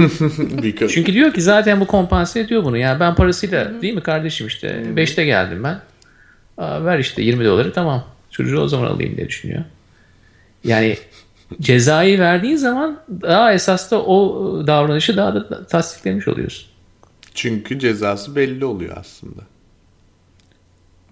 [0.89, 2.77] Çünkü diyor ki zaten bu kompanse ediyor bunu.
[2.77, 5.81] Yani ben parasıyla değil mi kardeşim işte 5'te geldim ben.
[6.59, 8.05] Aa, ver işte 20 doları tamam.
[8.31, 9.65] Çocuğu o zaman alayım diye düşünüyor.
[10.65, 10.97] Yani
[11.61, 16.67] cezayı verdiğin zaman daha esas da o davranışı daha da tasdiklemiş oluyorsun.
[17.35, 19.43] Çünkü cezası belli oluyor aslında.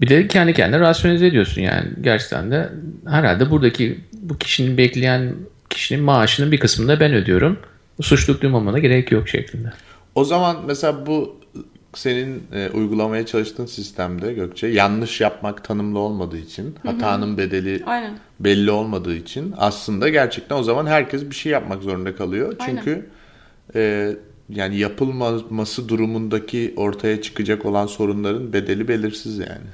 [0.01, 1.89] Bir de kendi kendine rasyonize ediyorsun yani.
[2.01, 2.69] Gerçekten de
[3.09, 5.35] herhalde buradaki bu kişinin bekleyen
[5.71, 7.59] kişinin maaşının bir kısmını da ben ödüyorum.
[8.01, 9.73] Suçluluk duymamana gerek yok şeklinde.
[10.15, 11.41] O zaman mesela bu
[11.95, 16.93] senin e, uygulamaya çalıştığın sistemde Gökçe yanlış yapmak tanımlı olmadığı için, Hı-hı.
[16.93, 18.19] hatanın bedeli Aynen.
[18.41, 22.57] belli olmadığı için aslında gerçekten o zaman herkes bir şey yapmak zorunda kalıyor.
[22.59, 22.77] Aynen.
[22.77, 23.07] Çünkü
[23.75, 24.13] e,
[24.49, 29.71] yani yapılmaması durumundaki ortaya çıkacak olan sorunların bedeli belirsiz yani.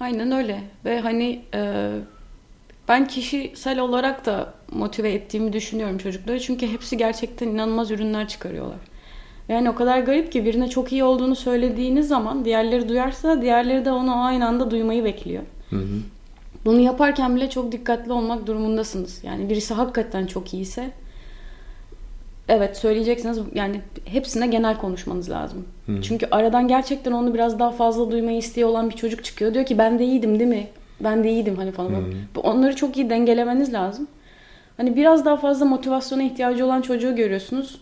[0.00, 1.90] Aynen öyle ve hani e,
[2.88, 8.78] ben kişisel olarak da motive ettiğimi düşünüyorum çocukları çünkü hepsi gerçekten inanılmaz ürünler çıkarıyorlar.
[9.48, 13.92] Yani o kadar garip ki birine çok iyi olduğunu söylediğiniz zaman diğerleri duyarsa diğerleri de
[13.92, 15.42] onu aynı anda duymayı bekliyor.
[15.70, 15.98] Hı hı.
[16.64, 19.24] Bunu yaparken bile çok dikkatli olmak durumundasınız.
[19.24, 20.90] Yani birisi hakikaten çok iyiyse
[22.48, 25.64] evet söyleyeceksiniz yani hepsine genel konuşmanız lazım.
[25.86, 26.02] Hı.
[26.02, 29.54] Çünkü aradan gerçekten onu biraz daha fazla duymayı istiyor olan bir çocuk çıkıyor.
[29.54, 30.66] Diyor ki ben de iyiydim değil mi?
[31.04, 31.90] Ben de iyiydim hani falan.
[31.90, 32.40] Hı.
[32.40, 34.06] Onları çok iyi dengelemeniz lazım.
[34.76, 37.80] Hani biraz daha fazla motivasyona ihtiyacı olan çocuğu görüyorsunuz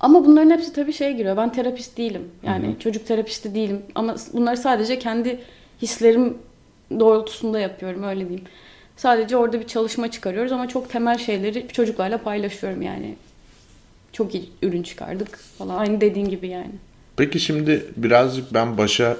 [0.00, 1.36] ama bunların hepsi tabii şeye giriyor.
[1.36, 2.22] Ben terapist değilim.
[2.42, 2.78] Yani Hı-hı.
[2.78, 3.82] çocuk terapisti değilim.
[3.94, 5.40] Ama bunları sadece kendi
[5.82, 6.38] hislerim
[7.00, 8.44] doğrultusunda yapıyorum öyle diyeyim.
[8.96, 13.14] Sadece orada bir çalışma çıkarıyoruz ama çok temel şeyleri çocuklarla paylaşıyorum yani.
[14.12, 15.78] Çok iyi ürün çıkardık falan.
[15.78, 16.72] Aynı dediğin gibi yani.
[17.16, 19.16] Peki şimdi birazcık ben başa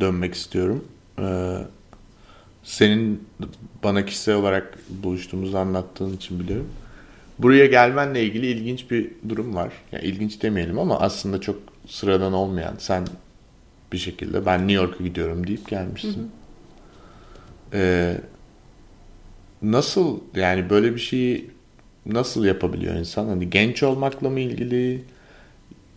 [0.00, 0.88] dönmek istiyorum.
[1.18, 1.56] Ee,
[2.68, 3.28] senin
[3.84, 6.68] bana kişisel olarak buluştuğumuzu anlattığın için biliyorum.
[7.38, 9.72] Buraya gelmenle ilgili ilginç bir durum var.
[9.92, 12.74] Yani ilginç demeyelim ama aslında çok sıradan olmayan.
[12.78, 13.06] Sen
[13.92, 16.12] bir şekilde ben New York'a gidiyorum deyip gelmişsin.
[16.12, 16.28] Hı hı.
[17.74, 18.20] Ee,
[19.62, 21.50] nasıl yani böyle bir şeyi
[22.06, 23.26] nasıl yapabiliyor insan?
[23.26, 25.02] Hani genç olmakla mı ilgili?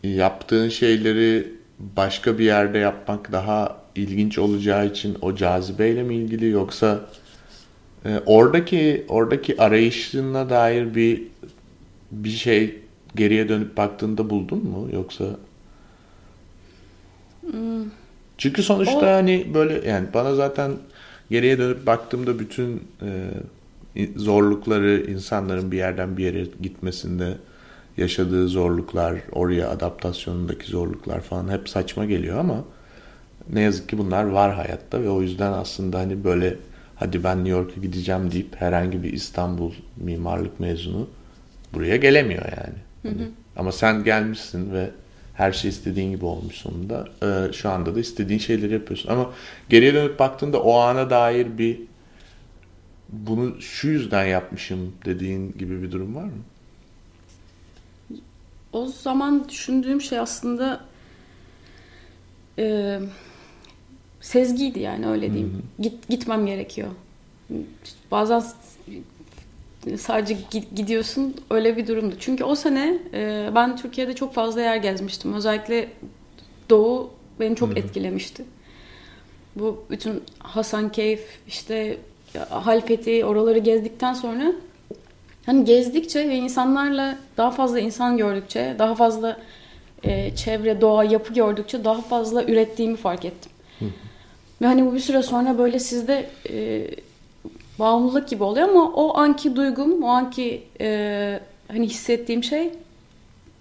[0.04, 1.61] Yaptığın şeyleri
[1.98, 7.02] başka bir yerde yapmak daha ilginç olacağı için o cazibeyle mi ilgili yoksa
[8.06, 11.24] Ee, oradaki oradaki arayışına dair bir
[12.12, 12.80] bir şey
[13.16, 15.26] geriye dönüp baktığında buldun mu yoksa?
[18.38, 20.72] Çünkü sonuçta O- hani böyle yani bana zaten
[21.30, 22.84] geriye dönüp baktığımda bütün
[23.96, 27.38] e, zorlukları insanların bir yerden bir yere gitmesinde
[27.98, 32.64] yaşadığı zorluklar, oraya adaptasyonundaki zorluklar falan hep saçma geliyor ama
[33.54, 36.56] ne yazık ki bunlar var hayatta ve o yüzden aslında hani böyle
[36.96, 41.08] hadi ben New York'a gideceğim deyip herhangi bir İstanbul mimarlık mezunu
[41.74, 42.78] buraya gelemiyor yani.
[43.04, 44.90] Hani Ama sen gelmişsin ve
[45.34, 47.08] her şey istediğin gibi olmuş sonunda.
[47.24, 49.10] Ee, şu anda da istediğin şeyleri yapıyorsun.
[49.10, 49.30] Ama
[49.70, 51.82] geriye dönüp baktığında o ana dair bir
[53.10, 56.32] bunu şu yüzden yapmışım dediğin gibi bir durum var mı?
[58.74, 60.82] O zaman düşündüğüm şey aslında
[62.60, 63.00] e,
[64.22, 65.64] sezgiydi yani öyle diyeyim.
[65.80, 66.88] Git, gitmem gerekiyor.
[68.12, 68.44] Bazen
[69.98, 72.16] sadece gi- gidiyorsun öyle bir durumdu.
[72.20, 75.34] Çünkü o sene e, ben Türkiye'de çok fazla yer gezmiştim.
[75.34, 75.90] Özellikle
[76.70, 78.44] Doğu beni çok etkilemişti.
[79.56, 81.98] Bu bütün Hasankeyf işte
[82.50, 84.54] Halfeti oraları gezdikten sonra
[85.46, 89.38] Hani gezdikçe ve insanlarla daha fazla insan gördükçe, daha fazla
[90.04, 93.52] e, çevre, doğa, yapı gördükçe daha fazla ürettiğimi fark ettim.
[94.62, 96.88] Ve hani bu bir süre sonra böyle sizde e,
[97.80, 102.72] bağımlılık gibi oluyor ama o anki duygum, o anki e, hani hissettiğim şey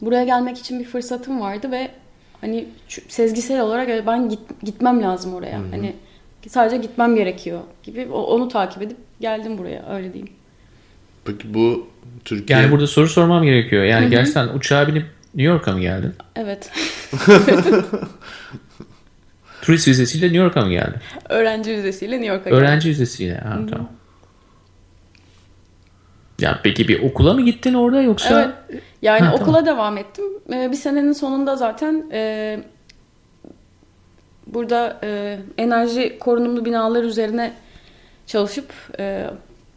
[0.00, 1.88] buraya gelmek için bir fırsatım vardı ve
[2.40, 2.64] hani
[3.08, 5.58] sezgisel olarak ben git, gitmem lazım oraya.
[5.70, 5.94] Hani
[6.48, 10.39] sadece gitmem gerekiyor gibi onu takip edip geldim buraya öyle diyeyim.
[11.32, 11.88] Peki bu
[12.24, 12.58] Türkiye...
[12.58, 13.84] Yani burada soru sormam gerekiyor.
[13.84, 16.14] Yani gerçekten uçağa binip New York'a mı geldin?
[16.36, 16.72] Evet.
[19.62, 21.00] Turist vizesiyle New York'a mı geldin?
[21.28, 22.62] Öğrenci vizesiyle New York'a geldim.
[22.62, 23.34] Öğrenci vizesiyle.
[23.34, 23.88] Ha, tamam.
[26.40, 28.54] Ya peki bir okula mı gittin orada yoksa?
[28.68, 28.82] Evet.
[29.02, 30.24] Yani Ha, okula devam ettim.
[30.52, 32.60] Ee, bir senenin sonunda zaten e,
[34.46, 37.52] burada e, enerji korunumlu binalar üzerine
[38.26, 39.26] çalışıp e,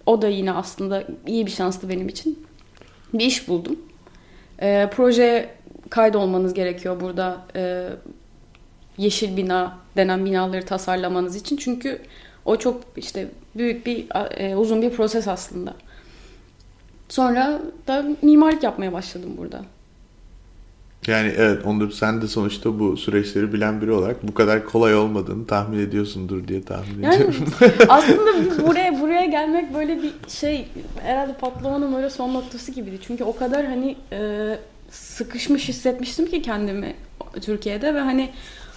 [0.06, 2.46] o da yine aslında iyi bir şanstı benim için.
[3.14, 3.80] Bir iş buldum.
[4.60, 5.50] E, projeye
[5.90, 7.90] kaydolmanız gerekiyor burada e,
[8.98, 11.58] yeşil bina denen binaları tasarlamanız için.
[11.58, 12.02] Çünkü
[12.46, 15.74] o çok işte büyük bir e, uzun bir proses aslında.
[17.10, 19.62] Sonra da mimarlık yapmaya başladım burada.
[21.08, 25.48] Yani evet Onur sen de sonuçta bu süreçleri bilen biri olarak bu kadar kolay olmadığını
[25.48, 27.46] tahmin ediyorsundur diye tahmin Yani ediyorum.
[27.90, 30.68] aslında buraya buraya gelmek böyle bir şey
[31.02, 33.00] herhalde patlamanın böyle son noktası gibiydi.
[33.08, 34.50] Çünkü o kadar hani e,
[34.90, 36.94] sıkışmış hissetmiştim ki kendimi
[37.42, 38.30] Türkiye'de ve hani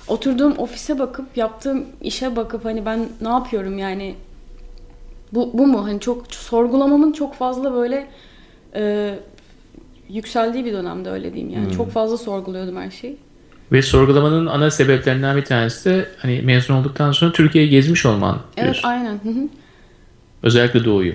[0.08, 4.14] oturduğum ofise bakıp yaptığım işe bakıp hani ben ne yapıyorum yani
[5.32, 5.86] bu, bu mu?
[5.86, 8.06] Hani çok sorgulamamın çok fazla böyle
[8.74, 9.14] e,
[10.08, 11.72] yükseldiği bir dönemde öyle diyeyim yani.
[11.72, 13.16] Çok fazla sorguluyordum her şeyi.
[13.72, 18.38] Ve sorgulamanın ana sebeplerinden bir tanesi de hani mezun olduktan sonra Türkiye'yi gezmiş olman.
[18.56, 19.20] Evet aynen.
[20.42, 21.14] Özellikle Doğu'yu.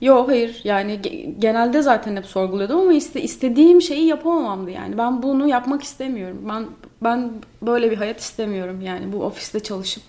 [0.00, 4.98] Yok hayır yani ge- genelde zaten hep sorguluyordum ama iste, istediğim şeyi yapamamamdı yani.
[4.98, 6.38] Ben bunu yapmak istemiyorum.
[6.48, 6.66] Ben
[7.02, 10.02] ben böyle bir hayat istemiyorum yani bu ofiste çalışıp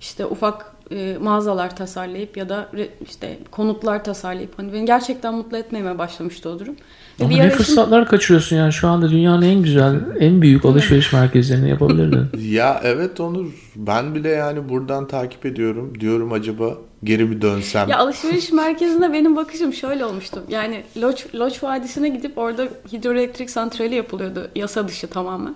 [0.00, 5.56] işte ufak e, mağazalar tasarlayıp ya da re- işte konutlar tasarlayıp hani beni gerçekten mutlu
[5.56, 6.76] etmemeye başlamıştı o durum.
[7.20, 11.12] Ve Ama bir ne fırsatlar kaçırıyorsun yani şu anda dünyanın en güzel, en büyük alışveriş
[11.12, 12.26] merkezlerini yapabilirdin.
[12.50, 16.00] ya evet Onur ben bile yani buradan takip ediyorum.
[16.00, 16.74] Diyorum acaba
[17.04, 17.88] geri mi dönsem?
[17.88, 20.42] Ya alışveriş merkezine benim bakışım şöyle olmuştu.
[20.48, 24.48] Yani Loç, Loç Vadisi'ne gidip orada hidroelektrik santrali yapılıyordu.
[24.56, 25.54] Yasa dışı tamamen.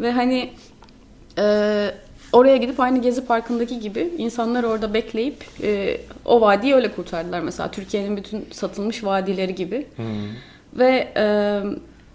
[0.00, 0.50] Ve hani
[1.38, 1.94] e,
[2.32, 7.40] oraya gidip aynı Gezi Parkı'ndaki gibi insanlar orada bekleyip e, o vadiyi öyle kurtardılar.
[7.40, 9.86] Mesela Türkiye'nin bütün satılmış vadileri gibi.
[10.74, 11.24] Ve e,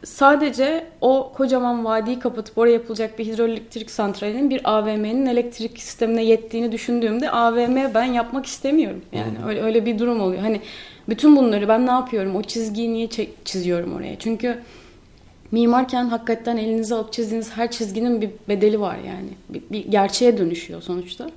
[0.04, 6.72] sadece o kocaman vadiyi kapatıp oraya yapılacak bir hidroelektrik santralinin bir AVM'nin elektrik sistemine yettiğini
[6.72, 9.02] düşündüğümde AVM ben yapmak istemiyorum.
[9.12, 10.42] Yani öyle öyle bir durum oluyor.
[10.42, 10.62] Hani
[11.10, 12.36] bütün bunları ben ne yapıyorum?
[12.36, 13.10] O çizgiyi niye
[13.46, 14.20] çiziyorum oraya?
[14.20, 14.58] Çünkü
[15.52, 19.30] mimarken hakikaten elinize alıp çizdiğiniz her çizginin bir bedeli var yani.
[19.50, 21.30] Bir, bir gerçeğe dönüşüyor sonuçta.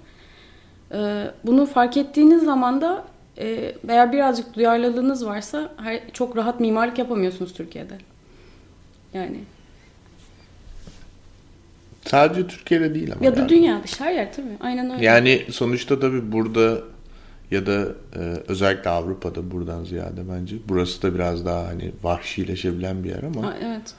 [0.92, 3.04] Ee, bunu fark ettiğiniz zaman da
[3.38, 7.94] e, eğer birazcık duyarlılığınız varsa her, çok rahat mimarlık yapamıyorsunuz Türkiye'de.
[9.14, 9.36] Yani
[12.06, 13.24] Sadece Türkiye'de değil ama.
[13.24, 13.48] ya da galiba.
[13.48, 14.46] dünya dışı her yer tabii.
[14.60, 15.04] Aynen öyle.
[15.04, 16.78] Yani sonuçta tabii burada
[17.50, 23.08] ya da e, özellikle Avrupa'da buradan ziyade bence burası da biraz daha hani vahşileşebilen bir
[23.08, 23.94] yer ama Ha, evet.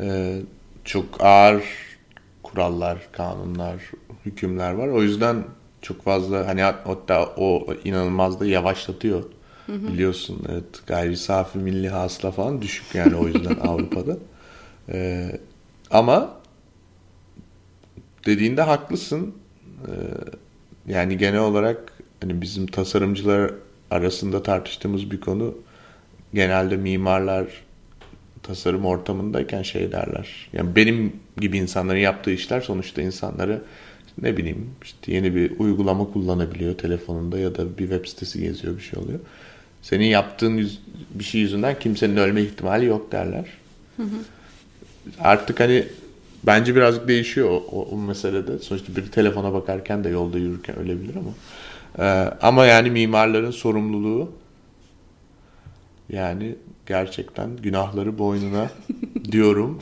[0.00, 0.38] e,
[0.84, 1.62] çok ağır
[2.42, 3.90] kurallar, kanunlar,
[4.26, 4.88] hükümler var.
[4.88, 5.44] O yüzden
[5.82, 9.24] çok fazla hani hatta o inanılmaz da yavaşlatıyor.
[9.68, 14.16] Biliyorsun evet gayri safi milli hasıla falan düşük yani o yüzden Avrupa'da.
[14.88, 15.38] Ee,
[15.90, 16.30] ama
[18.26, 19.34] dediğinde haklısın.
[19.86, 19.90] Ee,
[20.92, 23.50] yani genel olarak hani bizim tasarımcılar
[23.90, 25.54] arasında tartıştığımız bir konu
[26.34, 27.46] genelde mimarlar
[28.42, 30.48] tasarım ortamındayken şey derler.
[30.52, 33.62] Yani benim gibi insanların yaptığı işler sonuçta insanları
[34.22, 38.82] ne bileyim işte yeni bir uygulama kullanabiliyor telefonunda ya da bir web sitesi geziyor bir
[38.82, 39.20] şey oluyor.
[39.82, 40.80] Senin yaptığın yüz,
[41.14, 43.44] bir şey yüzünden kimsenin ölme ihtimali yok derler.
[43.96, 44.16] Hı hı.
[45.20, 45.84] Artık hani
[46.42, 48.58] bence birazcık değişiyor o, o, o meselede.
[48.58, 51.30] Sonuçta bir telefona bakarken de yolda yürürken ölebilir ama.
[51.98, 52.02] Ee,
[52.42, 54.32] ama yani mimarların sorumluluğu
[56.12, 58.70] yani gerçekten günahları boynuna
[59.32, 59.78] diyorum.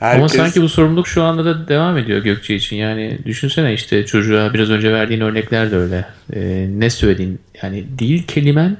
[0.00, 0.18] Herkes...
[0.18, 2.76] Ama sanki bu sorumluluk şu anda da devam ediyor Gökçe için.
[2.76, 6.06] Yani düşünsene işte çocuğa biraz önce verdiğin örnekler de öyle.
[6.34, 8.76] Ee, ne söylediğin yani değil kelimen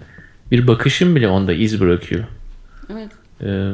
[0.50, 2.24] bir bakışın bile onda iz bırakıyor.
[2.92, 3.10] Evet.
[3.42, 3.70] Ee,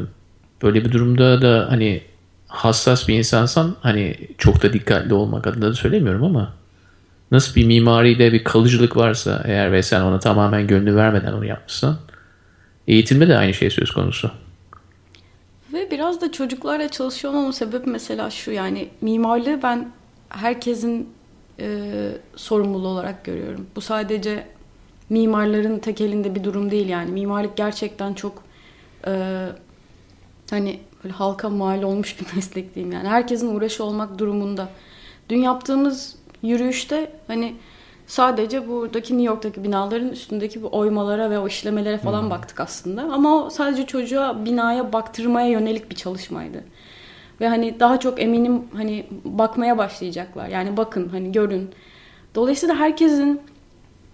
[0.63, 2.03] böyle bir durumda da hani
[2.47, 6.55] hassas bir insansan hani çok da dikkatli olmak adına da söylemiyorum ama
[7.31, 11.99] nasıl bir mimaride bir kalıcılık varsa eğer ve sen ona tamamen gönlü vermeden onu yapmışsan
[12.89, 14.31] eğitimde de aynı şey söz konusu.
[15.73, 19.93] Ve biraz da çocuklarla çalışıyor olmamın sebebi mesela şu yani mimarlığı ben
[20.29, 21.09] herkesin
[21.59, 21.91] e,
[22.37, 23.67] sorumluluğu olarak görüyorum.
[23.77, 24.47] Bu sadece
[25.11, 27.11] mimarların tek elinde bir durum değil yani.
[27.11, 28.43] Mimarlık gerçekten çok
[29.07, 29.47] e,
[30.51, 33.09] hani böyle halka mal olmuş bir meslek diyeyim yani.
[33.09, 34.69] Herkesin uğraşı olmak durumunda.
[35.29, 37.55] Dün yaptığımız yürüyüşte hani
[38.07, 42.31] sadece buradaki New York'taki binaların üstündeki bu oymalara ve o işlemelere falan hmm.
[42.31, 43.03] baktık aslında.
[43.03, 46.65] Ama o sadece çocuğa binaya baktırmaya yönelik bir çalışmaydı.
[47.41, 50.49] Ve hani daha çok eminim hani bakmaya başlayacaklar.
[50.49, 51.71] Yani bakın hani görün.
[52.35, 53.41] Dolayısıyla herkesin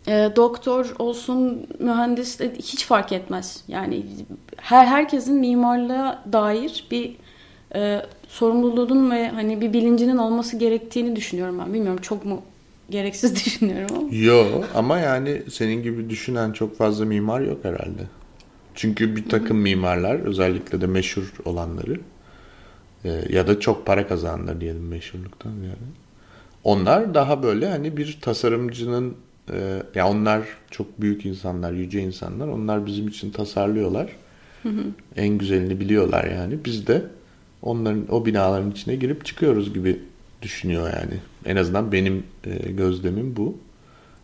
[0.08, 3.64] e, doktor olsun, mühendis hiç fark etmez.
[3.68, 4.02] Yani
[4.56, 7.16] her herkesin mimarlığa dair bir
[7.74, 8.02] e,
[8.36, 11.74] sorumluluğun ve hani bir bilincinin olması gerektiğini düşünüyorum ben.
[11.74, 12.42] Bilmiyorum çok mu
[12.90, 14.08] gereksiz düşünüyorum ama.
[14.10, 18.02] Yo ama yani senin gibi düşünen çok fazla mimar yok herhalde.
[18.74, 22.00] Çünkü bir takım mimarlar özellikle de meşhur olanları
[23.04, 25.88] e, ya da çok para kazananlar diyelim meşhurluktan yani.
[26.64, 29.14] Onlar daha böyle hani bir tasarımcının
[29.52, 32.48] e, ya onlar çok büyük insanlar, yüce insanlar.
[32.48, 34.08] Onlar bizim için tasarlıyorlar.
[34.62, 34.82] Hı hı.
[35.16, 36.58] En güzelini biliyorlar yani.
[36.64, 37.02] Biz de
[37.62, 40.00] onların o binaların içine girip çıkıyoruz gibi
[40.42, 41.20] düşünüyor yani.
[41.44, 43.58] En azından benim e, gözlemim bu.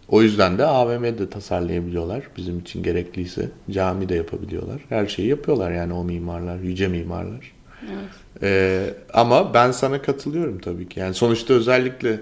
[0.09, 2.23] O yüzden de AVM'de tasarlayabiliyorlar.
[2.37, 4.81] Bizim için gerekliyse cami de yapabiliyorlar.
[4.89, 7.53] Her şeyi yapıyorlar yani o mimarlar, yüce mimarlar.
[7.83, 8.43] Evet.
[8.43, 11.01] Ee, ama ben sana katılıyorum tabii ki.
[11.01, 12.21] Yani sonuçta özellikle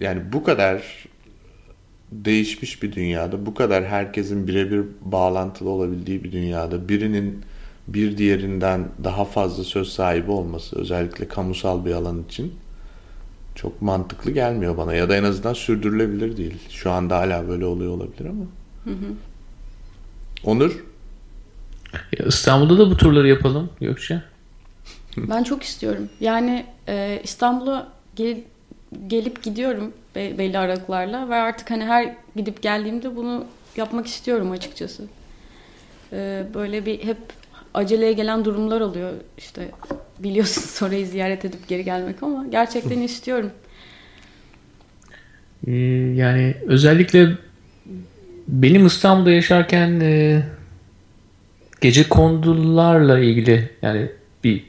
[0.00, 1.08] yani bu kadar
[2.12, 7.42] değişmiş bir dünyada, bu kadar herkesin birebir bağlantılı olabildiği bir dünyada birinin
[7.94, 12.54] bir diğerinden daha fazla söz sahibi olması özellikle kamusal bir alan için
[13.54, 16.54] çok mantıklı gelmiyor bana ya da en azından sürdürülebilir değil.
[16.70, 18.44] Şu anda hala böyle oluyor olabilir ama.
[18.84, 19.14] Hı hı.
[20.44, 20.84] Onur?
[22.18, 24.22] Ya İstanbul'da da bu turları yapalım Gökçe.
[25.16, 26.08] Ben çok istiyorum.
[26.20, 28.36] Yani e, İstanbul'a gel,
[29.06, 33.44] gelip gidiyorum be, belli aralıklarla ve artık hani her gidip geldiğimde bunu
[33.76, 35.04] yapmak istiyorum açıkçası.
[36.12, 37.18] E, böyle bir hep
[37.74, 39.12] aceleye gelen durumlar oluyor.
[39.38, 39.70] İşte
[40.18, 43.50] biliyorsun orayı ziyaret edip geri gelmek ama gerçekten istiyorum.
[45.66, 45.72] Ee,
[46.14, 47.28] yani özellikle
[48.48, 50.42] benim İstanbul'da yaşarken e,
[51.80, 54.08] gece kondularla ilgili yani
[54.44, 54.64] bir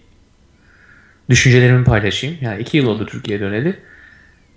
[1.30, 2.38] düşüncelerimi paylaşayım.
[2.42, 3.76] Yani iki yıl oldu Türkiye döneli.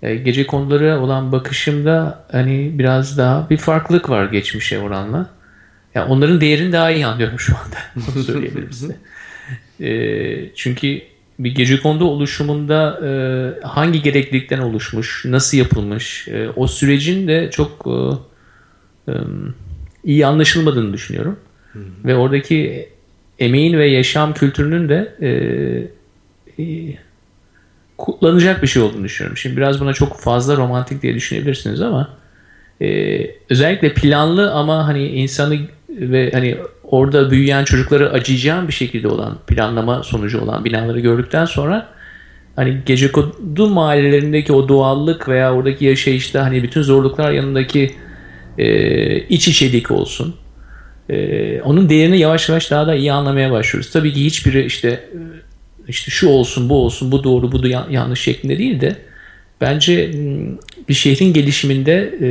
[0.01, 5.36] E, gece konulara olan bakışımda hani biraz daha bir farklılık var geçmişe oranla.
[5.97, 7.77] Yani onların değerini daha iyi anlıyorum şu anda.
[8.15, 8.95] Onu söyleyebilirim size.
[9.79, 11.01] E, çünkü
[11.39, 13.09] bir gece kondu oluşumunda e,
[13.67, 17.87] hangi gereklilikten oluşmuş, nasıl yapılmış, e, o sürecin de çok
[19.07, 19.13] e, e,
[20.03, 21.39] iyi anlaşılmadığını düşünüyorum.
[21.73, 21.83] Hı hı.
[22.05, 22.89] Ve oradaki
[23.39, 25.29] emeğin ve yaşam kültürünün de e,
[26.63, 26.97] e,
[27.97, 29.37] kullanacak bir şey olduğunu düşünüyorum.
[29.37, 32.17] Şimdi biraz buna çok fazla romantik diye düşünebilirsiniz ama
[32.81, 33.19] e,
[33.49, 35.57] özellikle planlı ama hani insanı
[35.89, 41.89] ve hani orada büyüyen çocukları acıyacağın bir şekilde olan planlama sonucu olan binaları gördükten sonra
[42.55, 47.95] hani gece kodu mahallelerindeki o doğallık veya oradaki yaşayışta hani bütün zorluklar yanındaki
[48.57, 50.35] e, iç içelik olsun.
[51.09, 53.91] E, onun değerini yavaş yavaş daha da iyi anlamaya başlıyoruz.
[53.91, 55.09] Tabii ki hiçbiri işte
[55.87, 58.95] işte şu olsun bu olsun bu doğru bu da yanlış şeklinde değil de
[59.61, 60.11] bence
[60.89, 62.29] bir şehrin gelişiminde e,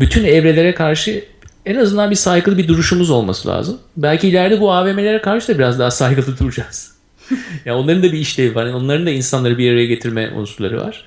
[0.00, 1.24] bütün evrelere karşı
[1.66, 3.78] en azından bir saygılı bir duruşumuz olması lazım.
[3.96, 6.92] Belki ileride bu AVM'lere karşı da biraz daha saygılı duracağız.
[7.64, 8.66] yani onların da bir işlevi var.
[8.66, 11.04] onların da insanları bir araya getirme unsurları var.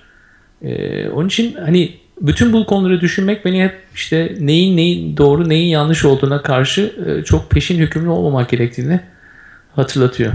[0.62, 5.68] Ee, onun için hani bütün bu konuları düşünmek beni hep işte neyin neyin doğru neyin
[5.68, 9.00] yanlış olduğuna karşı e, çok peşin hükümlü olmamak gerektiğini
[9.76, 10.34] hatırlatıyor.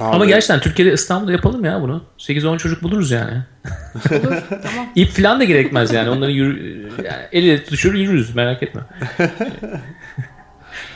[0.00, 0.16] Abi.
[0.16, 2.02] Ama gerçekten Türkiye'de İstanbul'da yapalım ya bunu.
[2.18, 3.42] 8-10 çocuk buluruz yani.
[4.10, 4.86] Olur, tamam.
[4.94, 6.10] İp falan da gerekmez yani.
[6.10, 8.80] Onları yürü, yani el ele tutuşur yürürüz merak etme.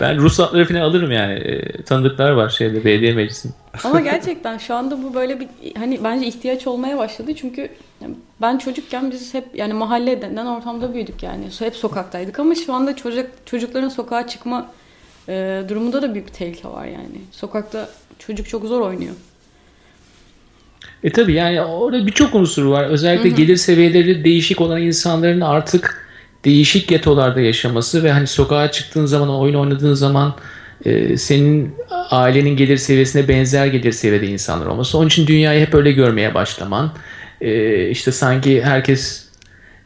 [0.00, 1.34] ben ruhsatları falan alırım yani.
[1.34, 3.52] E, tanıdıklar var şeyde belediye meclisinde.
[3.84, 7.34] Ama gerçekten şu anda bu böyle bir hani bence ihtiyaç olmaya başladı.
[7.34, 7.68] Çünkü
[8.40, 11.44] ben çocukken biz hep yani mahalle denilen ortamda büyüdük yani.
[11.58, 14.66] Hep sokaktaydık ama şu anda çocuk çocukların sokağa çıkma
[15.28, 17.20] e, durumunda da büyük bir tehlike var yani.
[17.30, 19.14] Sokakta çocuk çok zor oynuyor.
[21.04, 22.84] E tabi yani orada birçok unsur var.
[22.84, 23.36] Özellikle Hı-hı.
[23.36, 26.08] gelir seviyeleri değişik olan insanların artık
[26.44, 30.34] değişik getolarda yaşaması ve hani sokağa çıktığın zaman oyun oynadığın zaman
[30.84, 31.74] e, senin
[32.10, 34.98] ailenin gelir seviyesine benzer gelir seviyede insanlar olması.
[34.98, 36.92] Onun için dünyayı hep öyle görmeye başlaman.
[37.40, 39.28] E, işte sanki herkes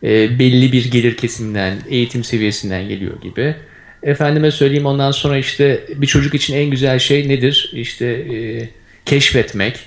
[0.02, 3.56] e, belli bir gelir kesiminden, eğitim seviyesinden geliyor gibi.
[4.02, 7.70] Efendime söyleyeyim ondan sonra işte bir çocuk için en güzel şey nedir?
[7.74, 8.68] İşte e,
[9.04, 9.78] keşfetmek.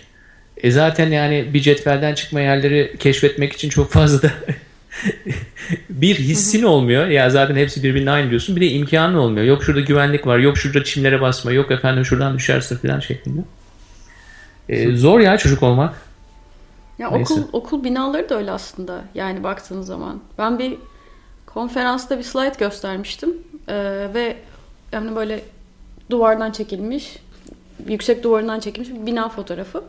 [0.58, 4.32] E zaten yani bir cetvelden çıkma yerleri keşfetmek için çok fazla da
[5.90, 7.08] bir hissin olmuyor.
[7.08, 8.56] Ya zaten hepsi birbirine aynı diyorsun.
[8.56, 9.46] Bir de imkanın olmuyor.
[9.46, 10.40] Yok şurada güvenlik var.
[10.40, 11.52] Yok şurada çimlere basma.
[11.52, 13.42] Yok efendim şuradan düşersin falan şeklinde.
[14.70, 16.02] E, zor ya çocuk olmak.
[17.00, 19.02] Ya okul okul binaları da öyle aslında.
[19.16, 20.22] Yani baktığın zaman.
[20.38, 20.78] Ben bir
[21.46, 23.38] konferansta bir slide göstermiştim.
[23.72, 24.36] Ee, ve
[24.92, 25.42] yani böyle
[26.10, 27.18] duvardan çekilmiş,
[27.88, 29.84] yüksek duvarından çekilmiş bir bina fotoğrafı.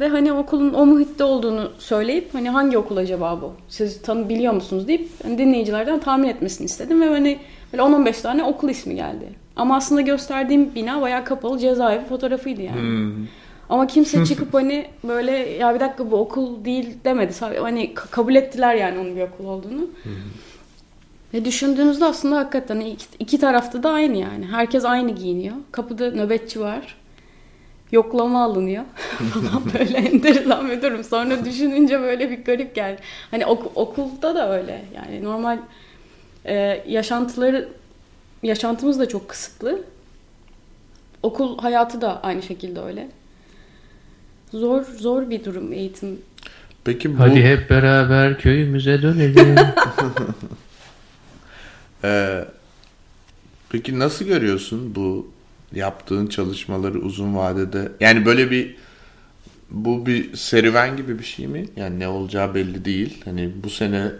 [0.00, 3.52] Ve hani okulun o muhitte olduğunu söyleyip hani hangi okul acaba bu?
[3.68, 7.38] Siz tanı biliyor musunuz deyip hani dinleyicilerden tahmin etmesini istedim ve hani
[7.72, 9.28] böyle 10-15 tane okul ismi geldi.
[9.56, 12.80] Ama aslında gösterdiğim bina bayağı kapalı cezaevi fotoğrafıydı yani.
[12.80, 13.26] Hmm.
[13.68, 17.32] Ama kimse çıkıp hani böyle ya bir dakika bu okul değil demedi.
[17.40, 19.80] Hani kabul ettiler yani onun bir okul olduğunu.
[20.02, 20.12] Hmm.
[21.34, 24.46] Ve düşündüğünüzde aslında hakikaten iki, iki tarafta da aynı yani.
[24.46, 25.56] Herkes aynı giyiniyor.
[25.72, 26.96] Kapıda nöbetçi var.
[27.92, 28.84] Yoklama alınıyor
[29.34, 31.04] falan böyle enteresan bir durum.
[31.04, 33.00] Sonra düşününce böyle bir garip geldi.
[33.30, 35.58] Hani ok- okulda da öyle yani normal
[36.44, 37.68] e, yaşantıları
[38.42, 39.80] yaşantımız da çok kısıtlı.
[41.22, 43.08] Okul hayatı da aynı şekilde öyle.
[44.52, 46.20] Zor zor bir durum eğitim.
[46.84, 47.20] Peki bu...
[47.20, 49.56] Hadi hep beraber köyümüze dönelim.
[52.04, 52.44] Ee,
[53.70, 55.30] peki nasıl görüyorsun bu
[55.74, 57.92] yaptığın çalışmaları uzun vadede?
[58.00, 58.76] Yani böyle bir
[59.70, 61.66] bu bir serüven gibi bir şey mi?
[61.76, 63.22] Yani ne olacağı belli değil.
[63.24, 64.12] Hani bu sene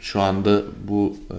[0.00, 1.38] şu anda bu e,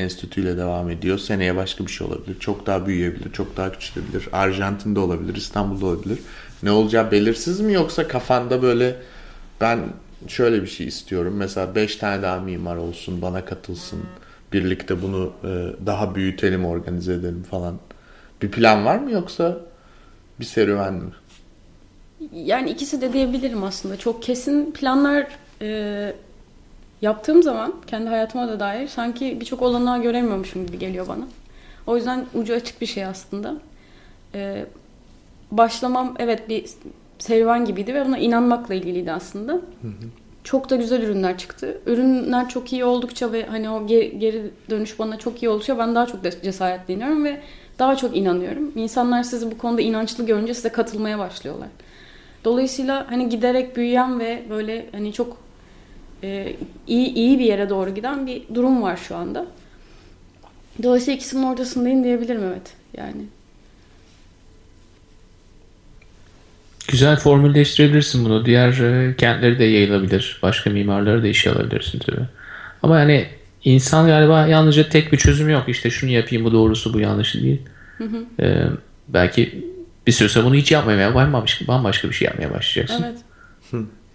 [0.00, 1.18] enstitüyle devam ediyor.
[1.18, 2.38] Seneye başka bir şey olabilir.
[2.40, 4.28] Çok daha büyüyebilir, çok daha küçülebilir.
[4.32, 6.18] Arjantin'de olabilir, İstanbul'da olabilir.
[6.62, 8.96] Ne olacağı belirsiz mi yoksa kafanda böyle
[9.60, 9.80] ben
[10.28, 11.34] şöyle bir şey istiyorum.
[11.36, 14.00] Mesela 5 tane daha mimar olsun, bana katılsın
[14.52, 17.78] birlikte bunu e, daha büyütelim, organize edelim falan.
[18.42, 19.58] Bir plan var mı yoksa
[20.40, 21.10] bir serüven mi?
[22.32, 23.96] Yani ikisi de diyebilirim aslında.
[23.96, 25.26] Çok kesin planlar
[25.60, 26.12] e,
[27.02, 31.28] yaptığım zaman kendi hayatıma da dair sanki birçok olanağı göremiyormuşum gibi geliyor bana.
[31.86, 33.54] O yüzden ucu açık bir şey aslında.
[34.34, 34.66] E,
[35.50, 36.64] başlamam evet bir
[37.18, 39.52] serüven gibiydi ve buna inanmakla ilgiliydi aslında.
[39.52, 41.80] Hı hı çok da güzel ürünler çıktı.
[41.86, 46.06] Ürünler çok iyi oldukça ve hani o geri, dönüş bana çok iyi oldukça ben daha
[46.06, 47.40] çok cesaretleniyorum ve
[47.78, 48.72] daha çok inanıyorum.
[48.76, 51.68] İnsanlar sizi bu konuda inançlı görünce size katılmaya başlıyorlar.
[52.44, 55.36] Dolayısıyla hani giderek büyüyen ve böyle hani çok
[56.22, 59.46] e, iyi iyi bir yere doğru giden bir durum var şu anda.
[60.82, 62.74] Dolayısıyla ikisinin ortasındayım diyebilirim evet.
[62.96, 63.22] Yani
[66.92, 68.46] Güzel formülleştirebilirsin bunu.
[68.46, 70.38] Diğer e, kentleri de yayılabilir.
[70.42, 72.26] Başka mimarları da işe alabilirsin tabii.
[72.82, 73.26] Ama yani
[73.64, 75.68] insan galiba yalnızca tek bir çözüm yok.
[75.68, 77.62] İşte şunu yapayım bu doğrusu bu yanlışı değil.
[77.98, 78.24] Hı hı.
[78.40, 78.64] Ee,
[79.08, 79.64] belki
[80.06, 83.04] bir süre sonra bunu hiç yapmamaya bambaşka, bambaşka bir şey yapmaya başlayacaksın.
[83.04, 83.18] Evet.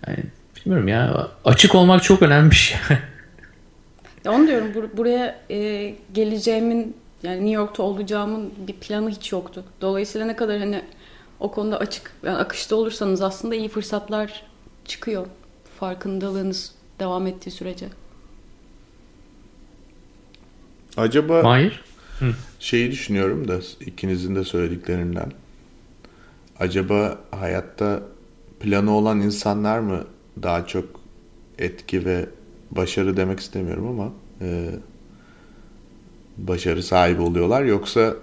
[0.07, 0.17] Yani
[0.55, 2.77] bilmiyorum ya açık olmak çok önemli bir şey.
[4.27, 9.63] onu diyorum bur- buraya e, geleceğimin yani New York'ta olacağımın bir planı hiç yoktu.
[9.81, 10.81] Dolayısıyla ne kadar hani
[11.39, 14.43] o konuda açık, yani akışta olursanız aslında iyi fırsatlar
[14.85, 15.27] çıkıyor.
[15.79, 17.89] Farkındalığınız devam ettiği sürece.
[20.97, 21.83] Acaba Hayır.
[22.59, 25.31] şeyi düşünüyorum da ikinizin de söylediklerinden.
[26.59, 28.01] Acaba hayatta
[28.59, 30.03] planı olan insanlar mı
[30.43, 30.85] daha çok
[31.59, 32.29] etki ve
[32.71, 34.11] başarı demek istemiyorum ama
[34.41, 34.69] e,
[36.37, 38.15] başarı sahibi oluyorlar yoksa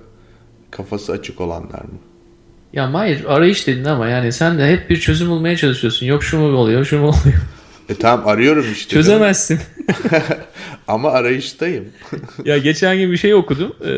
[0.71, 1.99] kafası açık olanlar mı?
[2.75, 6.07] Ya hayır arayış dedin ama yani sen de hep bir çözüm bulmaya çalışıyorsun.
[6.07, 7.41] Yok şu mu oluyor, şu mu oluyor.
[7.89, 8.91] E tamam arıyorum işte.
[8.91, 9.61] Çözemezsin.
[10.89, 11.85] ama arayıştayım.
[12.45, 13.77] ya geçen gün bir şey okudum.
[13.87, 13.93] E,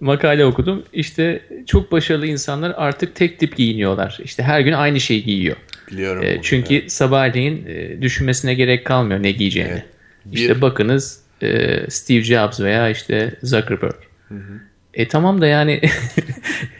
[0.00, 0.82] makale okudum.
[0.92, 4.18] İşte çok başarılı insanlar artık tek tip giyiniyorlar.
[4.24, 5.56] İşte her gün aynı şeyi giyiyor.
[5.90, 6.22] Biliyorum.
[6.22, 6.92] E, çünkü evet.
[6.92, 9.70] sabahleyin e, düşünmesine gerek kalmıyor ne giyeceğini.
[9.70, 9.84] Evet.
[10.24, 13.94] Bir- İşte bakınız e, Steve Jobs veya işte Zuckerberg.
[14.94, 15.80] E tamam da yani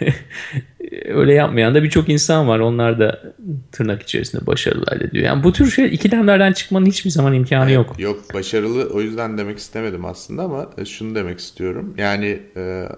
[1.04, 2.58] öyle yapmayan da birçok insan var.
[2.58, 3.34] Onlar da
[3.72, 5.24] tırnak içerisinde başarılı diyor.
[5.24, 8.00] Yani bu tür şey ikilemlerden çıkmanın hiçbir zaman imkanı yok.
[8.00, 11.94] Yok başarılı o yüzden demek istemedim aslında ama e, şunu demek istiyorum.
[11.98, 12.88] Yani e,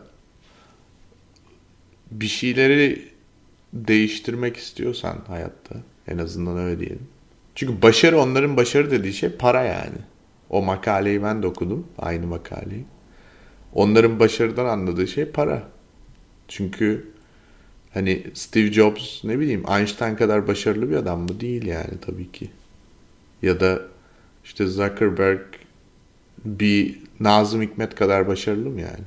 [2.11, 3.09] bir şeyleri
[3.73, 5.75] değiştirmek istiyorsan hayatta
[6.09, 7.07] en azından öyle diyelim.
[7.55, 9.99] Çünkü başarı onların başarı dediği şey para yani.
[10.51, 11.87] O makaleyi ben de okudum.
[11.99, 12.85] Aynı makaleyi.
[13.75, 15.63] Onların başarıdan anladığı şey para.
[16.49, 17.12] Çünkü
[17.95, 21.41] hani Steve Jobs ne bileyim Einstein kadar başarılı bir adam mı?
[21.41, 22.51] Değil yani tabii ki.
[23.43, 23.83] Ya da
[24.45, 25.41] işte Zuckerberg
[26.45, 29.05] bir Nazım Hikmet kadar başarılı mı yani?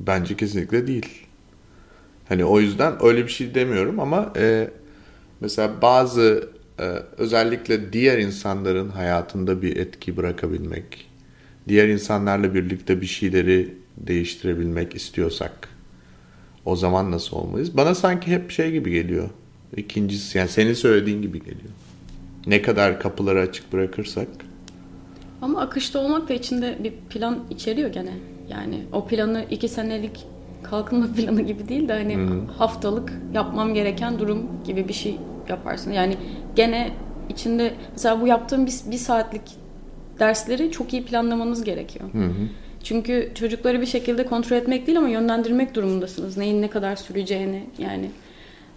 [0.00, 1.26] Bence kesinlikle değil.
[2.28, 4.70] Hani o yüzden öyle bir şey demiyorum ama e,
[5.40, 6.48] mesela bazı
[6.80, 6.84] e,
[7.16, 11.08] özellikle diğer insanların hayatında bir etki bırakabilmek,
[11.68, 15.68] diğer insanlarla birlikte bir şeyleri değiştirebilmek istiyorsak
[16.68, 17.76] o zaman nasıl olmalıyız?
[17.76, 19.30] Bana sanki hep şey gibi geliyor.
[19.76, 21.70] İkincisi yani senin söylediğin gibi geliyor.
[22.46, 24.28] Ne kadar kapıları açık bırakırsak
[25.42, 28.12] Ama akışta olmak da içinde bir plan içeriyor gene.
[28.50, 30.26] Yani o planı iki senelik
[30.62, 32.18] kalkınma planı gibi değil de hani
[32.58, 35.16] haftalık yapmam gereken durum gibi bir şey
[35.48, 35.92] yaparsın.
[35.92, 36.16] Yani
[36.56, 36.90] gene
[37.28, 39.42] içinde mesela bu yaptığım bir, bir saatlik
[40.18, 42.10] dersleri çok iyi planlamanız gerekiyor.
[42.84, 46.36] Çünkü çocukları bir şekilde kontrol etmek değil ama yönlendirmek durumundasınız.
[46.36, 48.10] Neyin ne kadar süreceğini yani.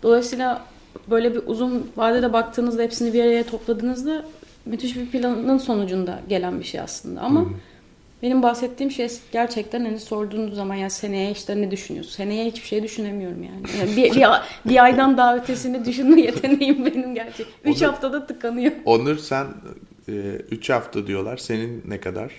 [0.04, 0.66] Dolayısıyla
[1.10, 4.26] böyle bir uzun vadede baktığınızda hepsini bir araya topladığınızda
[4.66, 7.22] müthiş bir planın sonucunda gelen bir şey aslında.
[7.22, 7.46] Ama
[8.24, 12.12] benim bahsettiğim şey gerçekten hani sorduğunuz zaman ya seneye işte ne düşünüyorsun?
[12.12, 13.62] Seneye hiçbir şey düşünemiyorum yani.
[13.80, 14.26] Yani bir, bir,
[14.72, 17.48] bir aydan daha ötesini düşünme yeteneğim benim gerçek.
[17.66, 18.72] Üç O da- haftada tıkanıyor.
[18.86, 19.48] Onur sen
[20.52, 21.38] 3 hafta diyorlar.
[21.38, 22.32] Senin ne kadar?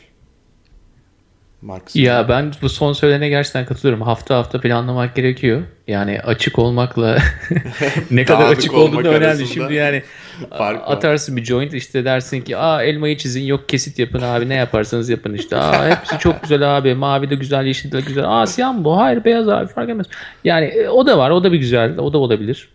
[1.63, 2.07] Maksimum.
[2.07, 4.03] Ya ben bu son söylene gerçekten katılıyorum.
[4.03, 5.63] Hafta hafta planlamak gerekiyor.
[5.89, 7.19] Yani açık olmakla
[8.11, 9.47] ne kadar açık olmak olduğu da önemli.
[9.47, 10.03] Şimdi yani
[10.87, 15.09] atarsın bir joint işte dersin ki aa elmayı çizin yok kesit yapın abi ne yaparsanız
[15.09, 15.57] yapın işte.
[15.57, 18.25] Aa hepsi çok güzel abi mavi de güzel yeşil de güzel.
[18.27, 18.97] Aa siyah mı bu?
[18.97, 20.07] Hayır beyaz abi fark etmez.
[20.45, 22.69] Yani e, o da var o da bir güzel o da olabilir.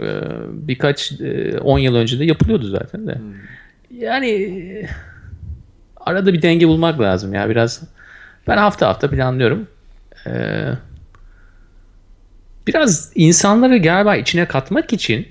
[0.00, 1.12] Ee, birkaç
[1.62, 3.18] 10 yıl önce de yapılıyordu zaten de.
[3.90, 4.86] Yani e,
[5.96, 7.82] arada bir denge bulmak lazım ya biraz.
[8.48, 9.68] Ben hafta hafta planlıyorum.
[10.26, 10.64] Ee,
[12.66, 15.28] biraz insanları galiba içine katmak için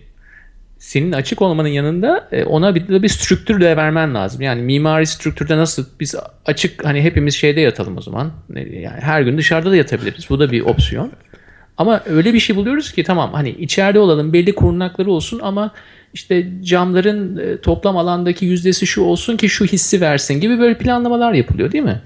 [0.80, 4.42] senin açık olmanın yanında e, ona bir de bir strüktür de vermen lazım.
[4.42, 8.32] Yani mimari strüktürde nasıl biz açık hani hepimiz şeyde yatalım o zaman.
[8.56, 10.30] Yani her gün dışarıda da yatabiliriz.
[10.30, 11.12] Bu da bir opsiyon.
[11.78, 15.72] Ama öyle bir şey buluyoruz ki tamam hani içeride olalım belli korunakları olsun ama
[16.14, 21.34] işte camların e, toplam alandaki yüzdesi şu olsun ki şu hissi versin gibi böyle planlamalar
[21.34, 22.02] yapılıyor değil mi?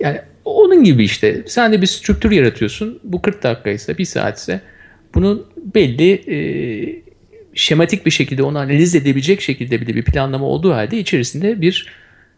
[0.00, 3.00] Yani onun gibi işte sen de bir strüktür yaratıyorsun.
[3.04, 4.60] Bu 40 dakika ise 1 saat ise
[5.14, 6.36] bunun belli e,
[7.54, 11.88] şematik bir şekilde onu analiz edebilecek şekilde bile bir planlama olduğu halde içerisinde bir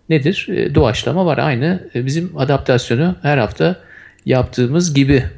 [0.09, 0.49] nedir?
[0.51, 1.39] E, doğaçlama var.
[1.39, 3.81] Aynı e, bizim adaptasyonu her hafta
[4.27, 5.25] yaptığımız gibi.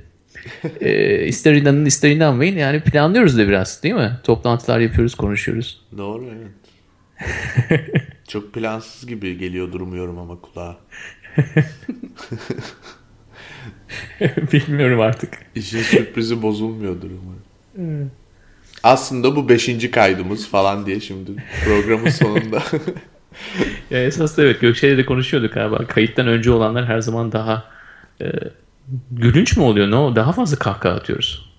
[0.81, 4.12] E, ister inanın ister inanmayın yani planlıyoruz da biraz değil mi?
[4.25, 5.81] Toplantılar yapıyoruz, konuşuyoruz.
[5.97, 6.59] Doğru evet.
[8.29, 10.79] Çok plansız gibi geliyor durmuyorum ama kulağa.
[14.53, 15.39] Bilmiyorum artık.
[15.55, 18.11] İşin sürprizi bozulmuyordur umarım.
[18.82, 21.30] Aslında bu beşinci kaydımız falan diye şimdi
[21.64, 22.62] programın sonunda.
[23.91, 25.86] Ya esas da evet Gökçe'yle de konuşuyorduk galiba.
[25.86, 27.64] Kayıttan önce olanlar her zaman daha
[28.20, 28.32] e,
[29.11, 29.91] gülünç mü oluyor?
[29.91, 30.16] Ne o?
[30.16, 31.53] Daha fazla kahkaha atıyoruz.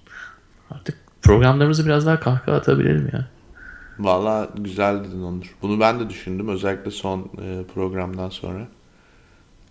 [0.71, 3.27] Artık programlarımızı biraz daha kahkaha atabilirim ya.
[3.99, 5.55] Valla güzel dedin Onur.
[5.61, 6.47] Bunu ben de düşündüm.
[6.47, 8.67] Özellikle son e, programdan sonra.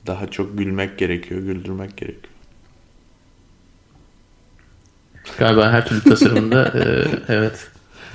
[0.06, 2.32] Daha çok gülmek gerekiyor, güldürmek gerekiyor.
[5.38, 7.68] Galiba her türlü tasarımında e, evet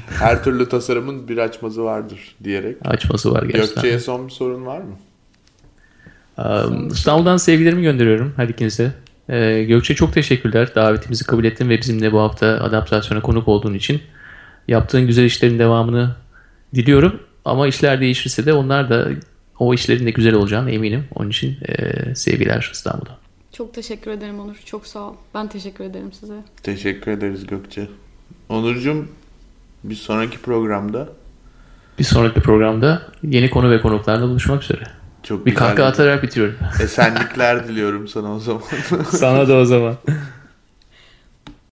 [0.09, 2.77] Her türlü tasarımın bir açmazı vardır diyerek.
[2.85, 3.75] açması var gerçekten.
[3.75, 4.95] Gökçe'ye son bir sorun var mı?
[6.37, 8.91] Um, İstanbul'dan sevgilerimi gönderiyorum her ikinize.
[9.29, 10.75] Ee, Gökçe çok teşekkürler.
[10.75, 14.01] Davetimizi kabul ettin ve bizimle bu hafta adaptasyona konuk olduğun için.
[14.67, 16.15] Yaptığın güzel işlerin devamını
[16.75, 17.19] diliyorum.
[17.45, 19.07] Ama işler değişirse de onlar da
[19.63, 21.05] o işlerin de güzel olacağını eminim.
[21.15, 23.17] Onun için e, sevgiler İstanbul'a.
[23.53, 24.55] Çok teşekkür ederim Onur.
[24.65, 25.13] Çok sağ ol.
[25.33, 26.33] Ben teşekkür ederim size.
[26.63, 27.87] Teşekkür ederiz Gökçe.
[28.49, 29.05] Onurcuğum
[29.83, 31.09] bir sonraki programda
[31.99, 34.83] Bir sonraki programda yeni konu ve konuklarla buluşmak üzere.
[35.23, 36.55] çok Bir kahkaha atarak bitiriyorum.
[36.83, 38.61] esenlikler diliyorum sana o zaman.
[39.11, 39.95] Sana da o zaman.